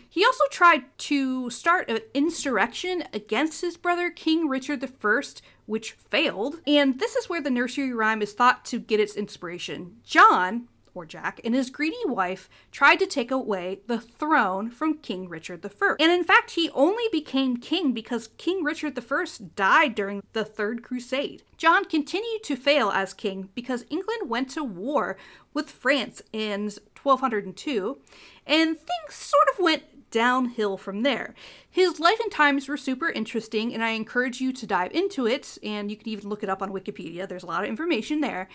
He 0.08 0.24
also 0.24 0.44
tried 0.50 0.84
to 0.98 1.50
start 1.50 1.90
an 1.90 1.98
insurrection 2.14 3.02
against 3.12 3.62
his 3.62 3.76
brother 3.76 4.08
King 4.08 4.48
Richard 4.48 4.82
I, 4.84 5.20
which 5.66 5.92
failed. 5.92 6.60
And 6.66 7.00
this 7.00 7.16
is 7.16 7.28
where 7.28 7.40
the 7.40 7.50
nursery 7.50 7.92
rhyme 7.92 8.22
is 8.22 8.32
thought 8.32 8.64
to 8.66 8.78
get 8.78 9.00
its 9.00 9.16
inspiration. 9.16 9.96
John, 10.04 10.68
or 10.96 11.06
Jack, 11.06 11.40
and 11.44 11.54
his 11.54 11.70
greedy 11.70 11.96
wife 12.06 12.48
tried 12.72 12.96
to 12.96 13.06
take 13.06 13.30
away 13.30 13.80
the 13.86 14.00
throne 14.00 14.70
from 14.70 14.98
King 14.98 15.28
Richard 15.28 15.64
I. 15.64 15.94
And 16.00 16.10
in 16.10 16.24
fact, 16.24 16.52
he 16.52 16.70
only 16.70 17.04
became 17.12 17.58
king 17.58 17.92
because 17.92 18.30
King 18.38 18.64
Richard 18.64 18.98
I 18.98 19.24
died 19.54 19.94
during 19.94 20.22
the 20.32 20.44
Third 20.44 20.82
Crusade. 20.82 21.42
John 21.56 21.84
continued 21.84 22.42
to 22.44 22.56
fail 22.56 22.90
as 22.90 23.14
king 23.14 23.50
because 23.54 23.84
England 23.90 24.28
went 24.28 24.50
to 24.50 24.64
war 24.64 25.16
with 25.54 25.70
France 25.70 26.22
in 26.32 26.70
1202, 27.02 27.98
and 28.46 28.76
things 28.76 29.14
sort 29.14 29.48
of 29.52 29.58
went 29.58 29.84
downhill 30.10 30.76
from 30.76 31.02
there. 31.02 31.34
His 31.68 32.00
life 32.00 32.18
and 32.20 32.32
times 32.32 32.68
were 32.68 32.76
super 32.76 33.10
interesting, 33.10 33.74
and 33.74 33.84
I 33.84 33.90
encourage 33.90 34.40
you 34.40 34.52
to 34.52 34.66
dive 34.66 34.92
into 34.92 35.26
it. 35.26 35.58
And 35.62 35.90
you 35.90 35.96
can 35.96 36.08
even 36.08 36.28
look 36.28 36.42
it 36.42 36.48
up 36.48 36.62
on 36.62 36.72
Wikipedia, 36.72 37.28
there's 37.28 37.42
a 37.42 37.46
lot 37.46 37.64
of 37.64 37.68
information 37.68 38.20
there. 38.20 38.48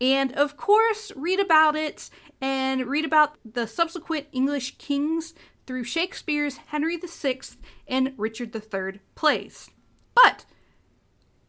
And 0.00 0.32
of 0.32 0.56
course, 0.56 1.12
read 1.16 1.40
about 1.40 1.74
it 1.76 2.10
and 2.40 2.86
read 2.86 3.04
about 3.04 3.36
the 3.44 3.66
subsequent 3.66 4.26
English 4.32 4.78
kings 4.78 5.34
through 5.66 5.84
Shakespeare's 5.84 6.58
Henry 6.68 6.96
VI 6.96 7.40
and 7.86 8.14
Richard 8.16 8.54
III 8.54 9.00
plays. 9.14 9.70
But 10.14 10.46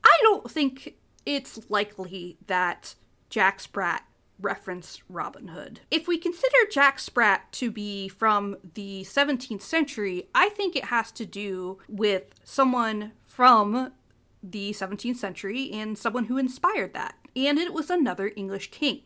I 0.04 0.18
don't 0.24 0.50
think 0.50 0.96
it's 1.26 1.70
likely 1.70 2.38
that 2.48 2.96
Jack 3.30 3.60
Sprat 3.60 4.04
reference 4.42 5.02
Robin 5.10 5.50
Hood. 5.50 5.82
If 5.92 6.08
we 6.08 6.18
consider 6.18 6.56
Jack 6.72 7.00
Sprat 7.00 7.52
to 7.54 7.72
be 7.72 8.08
from 8.08 8.58
the 8.74 9.04
17th 9.04 9.62
century, 9.62 10.30
I 10.34 10.50
think 10.50 10.76
it 10.76 10.86
has 10.86 11.12
to 11.14 11.26
do 11.26 11.80
with 11.88 12.34
someone 12.44 13.12
from 13.26 13.92
the 14.42 14.72
17th 14.72 15.18
century 15.18 15.70
and 15.72 15.98
someone 15.98 16.26
who 16.26 16.38
inspired 16.38 16.94
that. 16.94 17.16
And 17.36 17.58
it 17.58 17.74
was 17.74 17.90
another 17.90 18.32
English 18.36 18.72
king. 18.72 19.02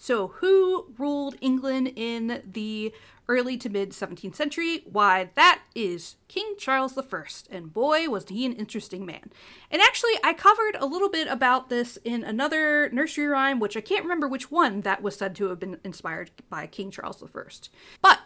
So, 0.00 0.28
who 0.36 0.94
ruled 0.96 1.34
England 1.40 1.92
in 1.96 2.42
the 2.48 2.94
early 3.28 3.56
to 3.58 3.68
mid 3.68 3.90
17th 3.90 4.36
century? 4.36 4.84
Why, 4.90 5.30
that 5.34 5.62
is 5.74 6.14
King 6.28 6.54
Charles 6.56 6.96
I, 6.96 7.24
and 7.50 7.74
boy, 7.74 8.08
was 8.08 8.28
he 8.28 8.46
an 8.46 8.52
interesting 8.52 9.04
man. 9.04 9.30
And 9.72 9.82
actually, 9.82 10.12
I 10.22 10.34
covered 10.34 10.76
a 10.78 10.86
little 10.86 11.10
bit 11.10 11.26
about 11.26 11.68
this 11.68 11.98
in 12.04 12.22
another 12.22 12.88
nursery 12.90 13.26
rhyme, 13.26 13.58
which 13.58 13.76
I 13.76 13.80
can't 13.80 14.04
remember 14.04 14.28
which 14.28 14.52
one 14.52 14.82
that 14.82 15.02
was 15.02 15.16
said 15.16 15.34
to 15.36 15.48
have 15.48 15.58
been 15.58 15.78
inspired 15.82 16.30
by 16.48 16.68
King 16.68 16.92
Charles 16.92 17.20
I. 17.20 17.28
But 18.00 18.20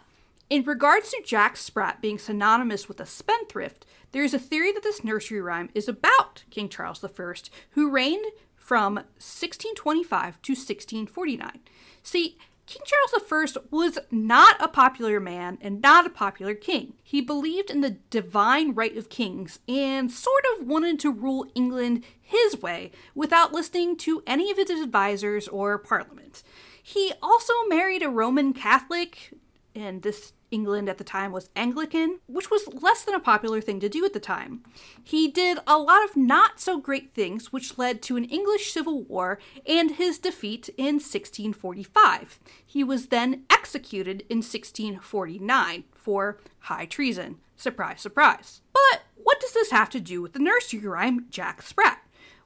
in 0.51 0.63
regards 0.63 1.09
to 1.09 1.23
Jack 1.25 1.57
Sprat 1.57 2.01
being 2.01 2.19
synonymous 2.19 2.87
with 2.87 2.99
a 2.99 3.07
spendthrift, 3.07 3.87
there 4.11 4.23
is 4.23 4.35
a 4.35 4.39
theory 4.39 4.71
that 4.71 4.83
this 4.83 5.03
nursery 5.03 5.41
rhyme 5.41 5.71
is 5.73 5.87
about 5.87 6.43
King 6.51 6.69
Charles 6.69 7.03
I, 7.03 7.33
who 7.71 7.89
reigned 7.89 8.25
from 8.73 8.95
1625 8.95 10.41
to 10.41 10.53
1649. 10.53 11.59
See, 12.01 12.39
King 12.65 12.81
Charles 12.83 13.55
I 13.55 13.59
was 13.69 13.99
not 14.09 14.55
a 14.59 14.67
popular 14.67 15.19
man 15.19 15.59
and 15.61 15.79
not 15.79 16.07
a 16.07 16.09
popular 16.09 16.55
king. 16.55 16.95
He 17.03 17.21
believed 17.21 17.69
in 17.69 17.81
the 17.81 17.97
divine 18.09 18.73
right 18.73 18.97
of 18.97 19.09
kings 19.09 19.59
and 19.67 20.09
sort 20.09 20.43
of 20.57 20.65
wanted 20.65 20.99
to 21.01 21.11
rule 21.11 21.45
England 21.53 22.03
his 22.19 22.63
way 22.63 22.89
without 23.13 23.53
listening 23.53 23.95
to 23.97 24.23
any 24.25 24.49
of 24.49 24.57
his 24.57 24.71
advisors 24.71 25.47
or 25.47 25.77
parliament. 25.77 26.41
He 26.81 27.13
also 27.21 27.53
married 27.67 28.01
a 28.01 28.09
Roman 28.09 28.53
Catholic, 28.53 29.33
and 29.75 30.01
this 30.01 30.33
England 30.53 30.87
at 30.87 30.99
the 30.99 31.03
time 31.03 31.31
was 31.31 31.49
Anglican, 31.55 32.19
which 32.27 32.51
was 32.51 32.67
less 32.81 33.03
than 33.03 33.15
a 33.15 33.19
popular 33.19 33.59
thing 33.59 33.79
to 33.79 33.89
do 33.89 34.05
at 34.05 34.13
the 34.13 34.19
time. 34.19 34.63
He 35.03 35.27
did 35.27 35.57
a 35.65 35.77
lot 35.77 36.03
of 36.05 36.15
not 36.15 36.59
so 36.59 36.79
great 36.79 37.13
things, 37.13 37.51
which 37.51 37.77
led 37.77 38.01
to 38.03 38.15
an 38.15 38.25
English 38.25 38.71
civil 38.71 39.01
war 39.01 39.39
and 39.65 39.91
his 39.91 40.19
defeat 40.19 40.69
in 40.77 40.95
1645. 40.95 42.39
He 42.65 42.83
was 42.83 43.07
then 43.07 43.43
executed 43.49 44.21
in 44.29 44.37
1649 44.37 45.85
for 45.91 46.39
high 46.59 46.85
treason. 46.85 47.39
Surprise, 47.55 48.01
surprise. 48.01 48.61
But 48.71 49.01
what 49.15 49.39
does 49.39 49.53
this 49.53 49.71
have 49.71 49.89
to 49.91 49.99
do 49.99 50.21
with 50.21 50.33
the 50.33 50.39
nursery 50.39 50.79
rhyme 50.81 51.25
Jack 51.29 51.61
Sprat? 51.61 51.99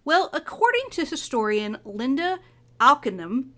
Well, 0.05 0.29
according 0.31 0.89
to 0.91 1.05
historian 1.05 1.79
Linda 1.83 2.39
Alkenham, 2.79 3.49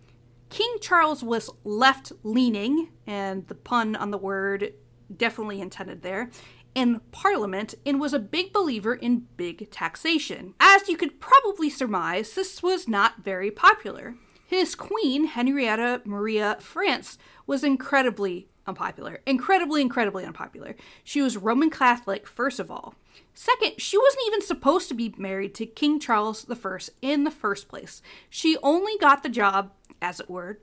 King 0.50 0.78
Charles 0.82 1.24
was 1.24 1.50
left 1.64 2.12
leaning, 2.24 2.90
and 3.06 3.48
the 3.48 3.56
pun 3.56 3.96
on 3.96 4.12
the 4.12 4.18
word 4.18 4.74
definitely 5.16 5.62
intended 5.62 6.02
there, 6.02 6.30
in 6.76 7.02
Parliament 7.12 7.76
and 7.86 8.00
was 8.00 8.14
a 8.14 8.20
big 8.20 8.54
believer 8.54 8.94
in 8.94 9.28
big 9.38 9.72
taxation. 9.72 10.54
As 10.60 10.88
you 10.88 10.98
could 10.98 11.20
probably 11.20 11.70
surmise, 11.70 12.34
this 12.34 12.62
was 12.62 12.88
not 12.88 13.24
very 13.24 13.52
popular. 13.52 14.16
His 14.46 14.76
queen, 14.76 15.26
Henrietta 15.26 16.02
Maria 16.06 16.58
France, 16.60 17.18
was 17.46 17.64
incredibly 17.64 18.50
unpopular. 18.66 19.20
Incredibly, 19.26 19.82
incredibly 19.82 20.26
unpopular. 20.26 20.76
She 21.04 21.22
was 21.22 21.38
Roman 21.38 21.70
Catholic, 21.70 22.28
first 22.28 22.60
of 22.60 22.72
all. 22.72 22.96
Second, 23.34 23.80
she 23.80 23.98
wasn't 23.98 24.24
even 24.28 24.42
supposed 24.42 24.88
to 24.90 24.94
be 24.94 25.14
married 25.18 25.56
to 25.56 25.66
King 25.66 26.00
Charles 26.00 26.46
I 26.50 26.80
in 27.02 27.24
the 27.24 27.32
first 27.32 27.68
place. 27.68 28.02
She 28.30 28.58
only 28.64 28.98
got 29.00 29.24
the 29.24 29.30
job 29.30 29.72
as 30.02 30.20
it 30.20 30.30
were, 30.30 30.60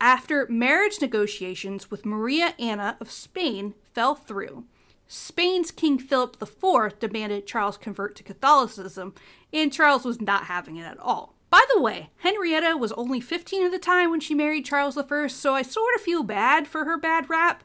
after 0.00 0.46
marriage 0.48 1.00
negotiations 1.00 1.90
with 1.90 2.06
Maria 2.06 2.54
Anna 2.58 2.96
of 3.00 3.10
Spain 3.10 3.74
fell 3.92 4.14
through. 4.14 4.64
Spain's 5.06 5.70
King 5.70 5.98
Philip 5.98 6.40
IV 6.40 6.98
demanded 6.98 7.46
Charles 7.46 7.76
convert 7.76 8.14
to 8.16 8.22
Catholicism, 8.22 9.14
and 9.52 9.72
Charles 9.72 10.04
was 10.04 10.20
not 10.20 10.44
having 10.44 10.76
it 10.76 10.84
at 10.84 10.98
all. 10.98 11.34
By 11.50 11.64
the 11.74 11.80
way, 11.80 12.10
Henrietta 12.18 12.76
was 12.76 12.92
only 12.92 13.20
15 13.20 13.64
at 13.66 13.72
the 13.72 13.78
time 13.78 14.10
when 14.10 14.20
she 14.20 14.34
married 14.34 14.64
Charles 14.64 14.96
I, 14.96 15.26
so 15.26 15.54
I 15.54 15.62
sort 15.62 15.94
of 15.96 16.00
feel 16.00 16.22
bad 16.22 16.68
for 16.68 16.84
her 16.84 16.96
bad 16.96 17.28
rap, 17.28 17.64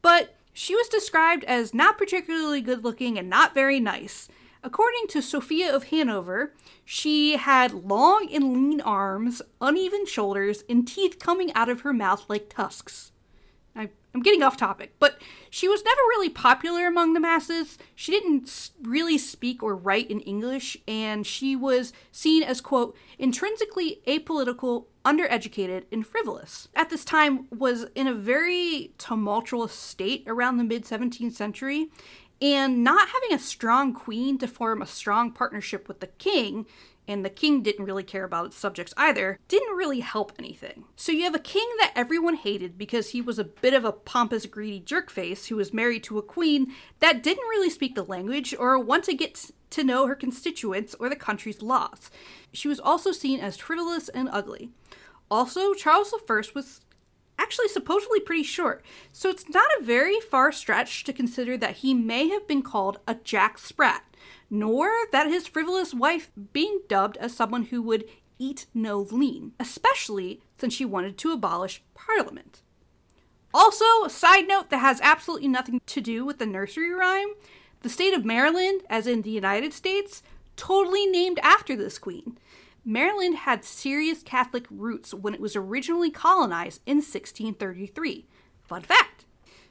but 0.00 0.36
she 0.52 0.76
was 0.76 0.88
described 0.88 1.42
as 1.44 1.74
not 1.74 1.98
particularly 1.98 2.60
good 2.60 2.84
looking 2.84 3.18
and 3.18 3.28
not 3.28 3.52
very 3.52 3.80
nice. 3.80 4.28
According 4.66 5.06
to 5.10 5.22
Sophia 5.22 5.72
of 5.72 5.84
Hanover, 5.90 6.52
she 6.84 7.36
had 7.36 7.72
long 7.72 8.28
and 8.32 8.52
lean 8.52 8.80
arms, 8.80 9.40
uneven 9.60 10.06
shoulders, 10.06 10.64
and 10.68 10.88
teeth 10.88 11.20
coming 11.20 11.54
out 11.54 11.68
of 11.68 11.82
her 11.82 11.92
mouth 11.92 12.24
like 12.28 12.52
tusks. 12.52 13.12
I, 13.76 13.90
am 14.12 14.22
getting 14.22 14.42
off 14.42 14.56
topic, 14.56 14.96
but 14.98 15.22
she 15.50 15.68
was 15.68 15.84
never 15.84 16.00
really 16.08 16.30
popular 16.30 16.88
among 16.88 17.12
the 17.12 17.20
masses. 17.20 17.78
She 17.94 18.10
didn't 18.10 18.70
really 18.82 19.18
speak 19.18 19.62
or 19.62 19.76
write 19.76 20.10
in 20.10 20.18
English, 20.22 20.76
and 20.88 21.24
she 21.24 21.54
was 21.54 21.92
seen 22.10 22.42
as, 22.42 22.60
quote, 22.60 22.96
intrinsically 23.20 24.00
apolitical, 24.08 24.86
undereducated, 25.04 25.84
and 25.92 26.04
frivolous. 26.04 26.66
At 26.74 26.90
this 26.90 27.04
time 27.04 27.46
was 27.56 27.86
in 27.94 28.08
a 28.08 28.14
very 28.14 28.94
tumultuous 28.98 29.74
state 29.74 30.24
around 30.26 30.56
the 30.56 30.64
mid 30.64 30.84
17th 30.84 31.34
century, 31.34 31.88
And 32.40 32.84
not 32.84 33.08
having 33.08 33.34
a 33.34 33.42
strong 33.42 33.94
queen 33.94 34.38
to 34.38 34.48
form 34.48 34.82
a 34.82 34.86
strong 34.86 35.32
partnership 35.32 35.88
with 35.88 36.00
the 36.00 36.08
king, 36.08 36.66
and 37.08 37.24
the 37.24 37.30
king 37.30 37.62
didn't 37.62 37.84
really 37.84 38.02
care 38.02 38.24
about 38.24 38.46
its 38.46 38.56
subjects 38.56 38.92
either, 38.96 39.38
didn't 39.48 39.76
really 39.76 40.00
help 40.00 40.32
anything. 40.38 40.84
So 40.96 41.12
you 41.12 41.24
have 41.24 41.34
a 41.34 41.40
king 41.40 41.68
that 41.78 41.92
everyone 41.94 42.34
hated 42.34 42.76
because 42.76 43.10
he 43.10 43.22
was 43.22 43.38
a 43.38 43.44
bit 43.44 43.74
of 43.74 43.84
a 43.84 43.92
pompous, 43.92 44.44
greedy 44.46 44.80
jerkface 44.80 45.46
who 45.46 45.56
was 45.56 45.72
married 45.72 46.04
to 46.04 46.18
a 46.18 46.22
queen 46.22 46.72
that 47.00 47.22
didn't 47.22 47.48
really 47.48 47.70
speak 47.70 47.94
the 47.94 48.02
language 48.02 48.54
or 48.58 48.78
want 48.78 49.04
to 49.04 49.14
get 49.14 49.50
to 49.70 49.84
know 49.84 50.06
her 50.06 50.14
constituents 50.14 50.94
or 50.98 51.08
the 51.08 51.16
country's 51.16 51.62
laws. 51.62 52.10
She 52.52 52.68
was 52.68 52.80
also 52.80 53.12
seen 53.12 53.40
as 53.40 53.56
frivolous 53.56 54.08
and 54.08 54.28
ugly. 54.30 54.70
Also, 55.30 55.74
Charles 55.74 56.14
I 56.28 56.42
was 56.54 56.80
actually 57.38 57.68
supposedly 57.68 58.20
pretty 58.20 58.42
short, 58.42 58.84
so 59.12 59.28
it's 59.28 59.48
not 59.48 59.66
a 59.78 59.84
very 59.84 60.20
far 60.20 60.52
stretch 60.52 61.04
to 61.04 61.12
consider 61.12 61.56
that 61.56 61.76
he 61.76 61.94
may 61.94 62.28
have 62.28 62.46
been 62.46 62.62
called 62.62 62.98
a 63.06 63.14
Jack 63.14 63.58
Sprat, 63.58 64.04
nor 64.50 64.90
that 65.12 65.26
his 65.26 65.46
frivolous 65.46 65.92
wife 65.94 66.30
being 66.52 66.80
dubbed 66.88 67.16
as 67.18 67.34
someone 67.34 67.64
who 67.64 67.82
would 67.82 68.04
eat 68.38 68.66
no 68.74 69.00
lean, 69.10 69.52
especially 69.58 70.40
since 70.58 70.74
she 70.74 70.84
wanted 70.84 71.16
to 71.18 71.32
abolish 71.32 71.82
Parliament. 71.94 72.62
Also, 73.54 73.84
a 74.04 74.10
side 74.10 74.46
note 74.46 74.70
that 74.70 74.78
has 74.78 75.00
absolutely 75.00 75.48
nothing 75.48 75.80
to 75.86 76.00
do 76.00 76.24
with 76.24 76.38
the 76.38 76.46
nursery 76.46 76.92
rhyme 76.92 77.28
the 77.82 77.90
state 77.90 78.14
of 78.14 78.24
Maryland, 78.24 78.82
as 78.90 79.06
in 79.06 79.22
the 79.22 79.30
United 79.30 79.72
States, 79.72 80.22
totally 80.56 81.06
named 81.06 81.38
after 81.42 81.76
this 81.76 81.98
queen. 81.98 82.36
Maryland 82.88 83.34
had 83.38 83.64
serious 83.64 84.22
Catholic 84.22 84.64
roots 84.70 85.12
when 85.12 85.34
it 85.34 85.40
was 85.40 85.56
originally 85.56 86.10
colonized 86.10 86.80
in 86.86 86.98
1633. 86.98 88.26
Fun 88.62 88.82
fact. 88.82 89.24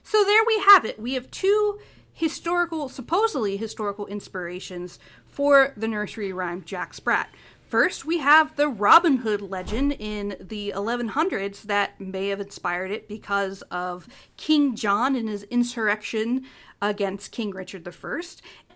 So 0.04 0.26
there 0.26 0.44
we 0.46 0.60
have 0.60 0.84
it. 0.84 1.00
We 1.00 1.14
have 1.14 1.32
two 1.32 1.80
historical, 2.12 2.90
supposedly 2.90 3.56
historical 3.56 4.06
inspirations 4.08 5.00
for 5.28 5.74
the 5.78 5.88
nursery 5.88 6.34
rhyme 6.34 6.64
Jack 6.66 6.94
Sprat. 6.94 7.30
First, 7.68 8.06
we 8.06 8.20
have 8.20 8.58
the 8.58 8.68
Robin 8.68 9.18
Hood 9.18 9.42
legend 9.42 9.94
in 9.94 10.36
the 10.40 10.74
1100s 10.76 11.64
that 11.64 12.00
may 12.00 12.28
have 12.28 12.42
inspired 12.42 12.92
it 12.92 13.08
because 13.08 13.62
of 13.64 14.08
King 14.36 14.76
John 14.76 15.16
and 15.16 15.28
his 15.28 15.44
insurrection 15.44 16.44
against 16.82 17.32
King 17.32 17.52
Richard 17.52 17.88
I. 17.88 18.22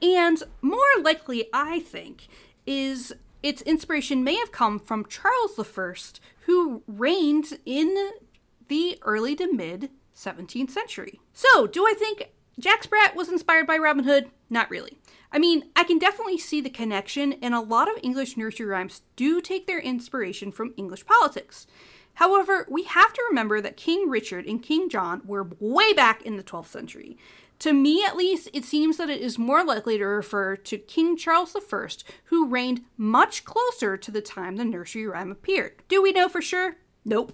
And 0.02 0.44
more 0.62 0.80
likely, 1.02 1.50
I 1.54 1.82
think, 1.82 2.28
is 2.66 3.14
its 3.42 3.62
inspiration 3.64 4.24
may 4.24 4.36
have 4.36 4.52
come 4.52 4.80
from 4.80 5.06
Charles 5.06 5.60
I, 5.60 5.94
who 6.42 6.84
reigned 6.88 7.60
in 7.66 8.12
the 8.68 8.98
early 9.02 9.36
to 9.36 9.52
mid 9.52 9.90
17th 10.16 10.72
century. 10.72 11.20
So, 11.34 11.68
do 11.68 11.86
I 11.86 11.94
think 11.98 12.32
Jack 12.60 12.84
Sprat 12.84 13.16
was 13.16 13.30
inspired 13.30 13.68
by 13.68 13.78
Robin 13.78 14.04
Hood? 14.04 14.30
Not 14.50 14.70
really. 14.70 14.98
I 15.32 15.40
mean, 15.40 15.70
I 15.76 15.84
can 15.84 16.00
definitely 16.00 16.40
see 16.40 16.60
the 16.60 16.70
connection, 16.70 17.34
and 17.42 17.54
a 17.54 17.60
lot 17.62 17.88
of 17.88 18.04
English 18.04 18.36
nursery 18.36 18.66
rhymes 18.66 19.04
do 19.16 19.42
take 19.42 19.68
their 19.68 19.80
inspiration 19.80 20.52
from 20.52 20.74
English 20.76 21.06
politics. 21.06 21.68
However, 22.16 22.68
we 22.70 22.84
have 22.84 23.14
to 23.14 23.26
remember 23.30 23.62
that 23.62 23.78
King 23.78 24.10
Richard 24.10 24.46
and 24.46 24.62
King 24.62 24.90
John 24.90 25.22
were 25.24 25.48
way 25.60 25.94
back 25.94 26.24
in 26.24 26.36
the 26.36 26.44
12th 26.44 26.68
century. 26.68 27.18
To 27.60 27.74
me, 27.74 28.06
at 28.06 28.16
least, 28.16 28.50
it 28.54 28.64
seems 28.64 28.96
that 28.98 29.10
it 29.10 29.20
is 29.20 29.38
more 29.38 29.66
likely 29.66 29.98
to 29.98 30.06
refer 30.06 30.56
to 30.56 30.78
King 30.78 31.18
Charles 31.18 31.56
I, 31.56 31.88
who 32.26 32.48
reigned 32.48 32.86
much 32.96 33.44
closer 33.44 33.98
to 33.98 34.12
the 34.12 34.22
time 34.22 34.56
the 34.56 34.64
nursery 34.64 35.06
rhyme 35.06 35.30
appeared. 35.30 35.84
Do 35.90 36.02
we 36.02 36.14
know 36.14 36.30
for 36.30 36.42
sure? 36.42 36.78
Nope. 37.04 37.34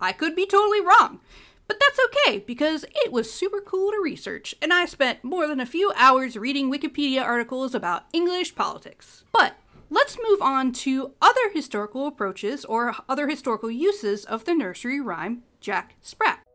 I 0.00 0.12
could 0.12 0.36
be 0.36 0.46
totally 0.46 0.80
wrong. 0.80 1.20
But 1.66 1.80
that's 1.80 1.98
okay, 2.06 2.38
because 2.38 2.84
it 2.94 3.10
was 3.10 3.32
super 3.32 3.60
cool 3.60 3.90
to 3.90 4.00
research, 4.00 4.54
and 4.62 4.72
I 4.72 4.84
spent 4.84 5.24
more 5.24 5.48
than 5.48 5.58
a 5.58 5.66
few 5.66 5.92
hours 5.96 6.36
reading 6.36 6.70
Wikipedia 6.70 7.22
articles 7.22 7.74
about 7.74 8.04
English 8.12 8.54
politics. 8.54 9.24
But 9.32 9.56
let's 9.90 10.16
move 10.28 10.40
on 10.40 10.70
to 10.72 11.14
other 11.20 11.50
historical 11.52 12.06
approaches 12.06 12.64
or 12.64 12.94
other 13.08 13.28
historical 13.28 13.70
uses 13.72 14.24
of 14.24 14.44
the 14.44 14.54
nursery 14.54 15.00
rhyme 15.00 15.42
Jack 15.60 15.96
Sprat. 16.02 16.45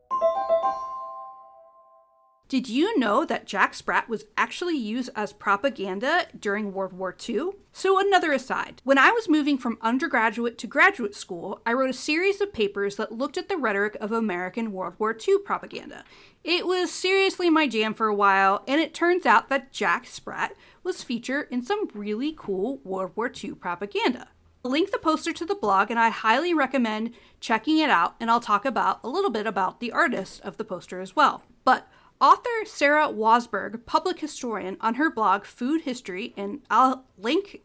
Did 2.51 2.67
you 2.67 2.99
know 2.99 3.23
that 3.23 3.45
Jack 3.45 3.73
Sprat 3.73 4.09
was 4.09 4.25
actually 4.35 4.75
used 4.75 5.09
as 5.15 5.31
propaganda 5.31 6.25
during 6.37 6.73
World 6.73 6.91
War 6.91 7.15
II? 7.17 7.51
So, 7.71 7.97
another 7.97 8.33
aside. 8.33 8.81
When 8.83 8.97
I 8.97 9.09
was 9.11 9.29
moving 9.29 9.57
from 9.57 9.77
undergraduate 9.79 10.57
to 10.57 10.67
graduate 10.67 11.15
school, 11.15 11.61
I 11.65 11.71
wrote 11.71 11.91
a 11.91 11.93
series 11.93 12.41
of 12.41 12.51
papers 12.51 12.97
that 12.97 13.13
looked 13.13 13.37
at 13.37 13.47
the 13.47 13.55
rhetoric 13.55 13.95
of 14.01 14.11
American 14.11 14.73
World 14.73 14.95
War 14.99 15.15
II 15.17 15.37
propaganda. 15.45 16.03
It 16.43 16.67
was 16.67 16.91
seriously 16.91 17.49
my 17.49 17.69
jam 17.69 17.93
for 17.93 18.07
a 18.07 18.13
while, 18.13 18.65
and 18.67 18.81
it 18.81 18.93
turns 18.93 19.25
out 19.25 19.47
that 19.47 19.71
Jack 19.71 20.05
Sprat 20.05 20.53
was 20.83 21.03
featured 21.03 21.47
in 21.51 21.61
some 21.61 21.87
really 21.93 22.33
cool 22.37 22.81
World 22.83 23.13
War 23.15 23.31
II 23.33 23.53
propaganda. 23.53 24.27
I'll 24.65 24.71
link 24.71 24.91
the 24.91 24.97
poster 24.97 25.31
to 25.31 25.45
the 25.45 25.55
blog, 25.55 25.89
and 25.89 25.97
I 25.97 26.09
highly 26.09 26.53
recommend 26.53 27.13
checking 27.39 27.77
it 27.77 27.89
out, 27.89 28.15
and 28.19 28.29
I'll 28.29 28.41
talk 28.41 28.65
about 28.65 28.99
a 29.05 29.09
little 29.09 29.31
bit 29.31 29.47
about 29.47 29.79
the 29.79 29.93
artist 29.93 30.41
of 30.41 30.57
the 30.57 30.65
poster 30.65 30.99
as 30.99 31.15
well. 31.15 31.43
But 31.63 31.87
Author 32.21 32.65
Sarah 32.65 33.07
Wassberg, 33.07 33.83
public 33.87 34.19
historian, 34.19 34.77
on 34.79 34.93
her 34.93 35.09
blog 35.09 35.43
Food 35.43 35.81
History, 35.81 36.35
and 36.37 36.61
I'll 36.69 37.03
link 37.17 37.61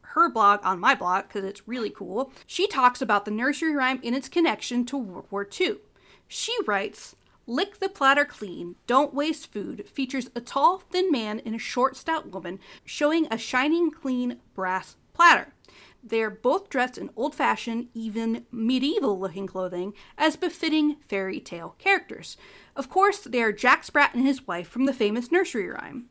her 0.00 0.28
blog 0.28 0.58
on 0.64 0.80
my 0.80 0.96
blog 0.96 1.28
because 1.28 1.44
it's 1.44 1.68
really 1.68 1.90
cool. 1.90 2.32
She 2.44 2.66
talks 2.66 3.00
about 3.00 3.24
the 3.24 3.30
nursery 3.30 3.72
rhyme 3.72 4.00
in 4.02 4.12
its 4.12 4.28
connection 4.28 4.84
to 4.86 4.98
World 4.98 5.28
War 5.30 5.48
II. 5.60 5.76
She 6.26 6.52
writes, 6.66 7.14
Lick 7.46 7.78
the 7.78 7.88
platter 7.88 8.24
clean, 8.24 8.74
don't 8.88 9.14
waste 9.14 9.52
food 9.52 9.88
features 9.88 10.28
a 10.34 10.40
tall, 10.40 10.78
thin 10.78 11.12
man 11.12 11.40
and 11.46 11.54
a 11.54 11.58
short, 11.58 11.96
stout 11.96 12.32
woman 12.32 12.58
showing 12.84 13.28
a 13.30 13.38
shining, 13.38 13.92
clean 13.92 14.40
brass 14.56 14.96
platter. 15.12 15.52
They 16.02 16.22
are 16.22 16.30
both 16.30 16.70
dressed 16.70 16.98
in 16.98 17.10
old 17.14 17.34
fashioned, 17.34 17.88
even 17.94 18.46
medieval 18.50 19.18
looking 19.18 19.46
clothing, 19.46 19.92
as 20.16 20.36
befitting 20.36 20.96
fairy 21.08 21.40
tale 21.40 21.74
characters. 21.78 22.36
Of 22.74 22.88
course, 22.88 23.20
they 23.20 23.42
are 23.42 23.52
Jack 23.52 23.84
Sprat 23.84 24.14
and 24.14 24.26
his 24.26 24.46
wife 24.46 24.68
from 24.68 24.86
the 24.86 24.92
famous 24.92 25.30
nursery 25.30 25.68
rhyme. 25.68 26.06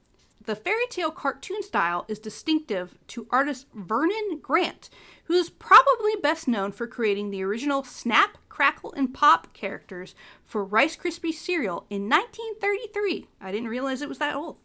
The 0.46 0.56
fairy 0.56 0.86
tale 0.90 1.12
cartoon 1.12 1.62
style 1.62 2.06
is 2.08 2.18
distinctive 2.18 2.98
to 3.08 3.28
artist 3.30 3.68
Vernon 3.74 4.40
Grant, 4.42 4.90
who 5.26 5.34
is 5.34 5.50
probably 5.50 6.16
best 6.24 6.48
known 6.48 6.72
for 6.72 6.88
creating 6.88 7.30
the 7.30 7.44
original 7.44 7.84
Snap, 7.84 8.38
Crackle, 8.48 8.94
and 8.94 9.14
Pop 9.14 9.54
characters 9.54 10.16
for 10.46 10.64
Rice 10.64 10.96
Krispies 10.96 11.36
cereal 11.36 11.86
in 11.90 12.10
1933. 12.10 13.28
I 13.40 13.52
didn't 13.52 13.68
realize 13.68 14.02
it 14.02 14.10
was 14.10 14.18
that 14.20 14.36
old. 14.36 14.58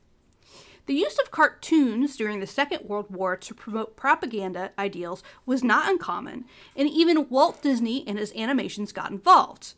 The 0.87 0.95
use 0.95 1.19
of 1.19 1.31
cartoons 1.31 2.17
during 2.17 2.41
the 2.41 2.47
Second 2.47 2.87
World 2.87 3.07
War 3.11 3.37
to 3.37 3.55
promote 3.55 3.97
propaganda 3.97 4.73
ideals 4.79 5.23
was 5.47 5.65
not 5.65 5.91
uncommon, 5.91 6.45
and 6.77 6.89
even 6.89 7.29
Walt 7.31 7.63
Disney 7.63 8.07
and 8.07 8.19
his 8.19 8.35
animations 8.37 8.93
got 8.93 9.11
involved. 9.11 9.75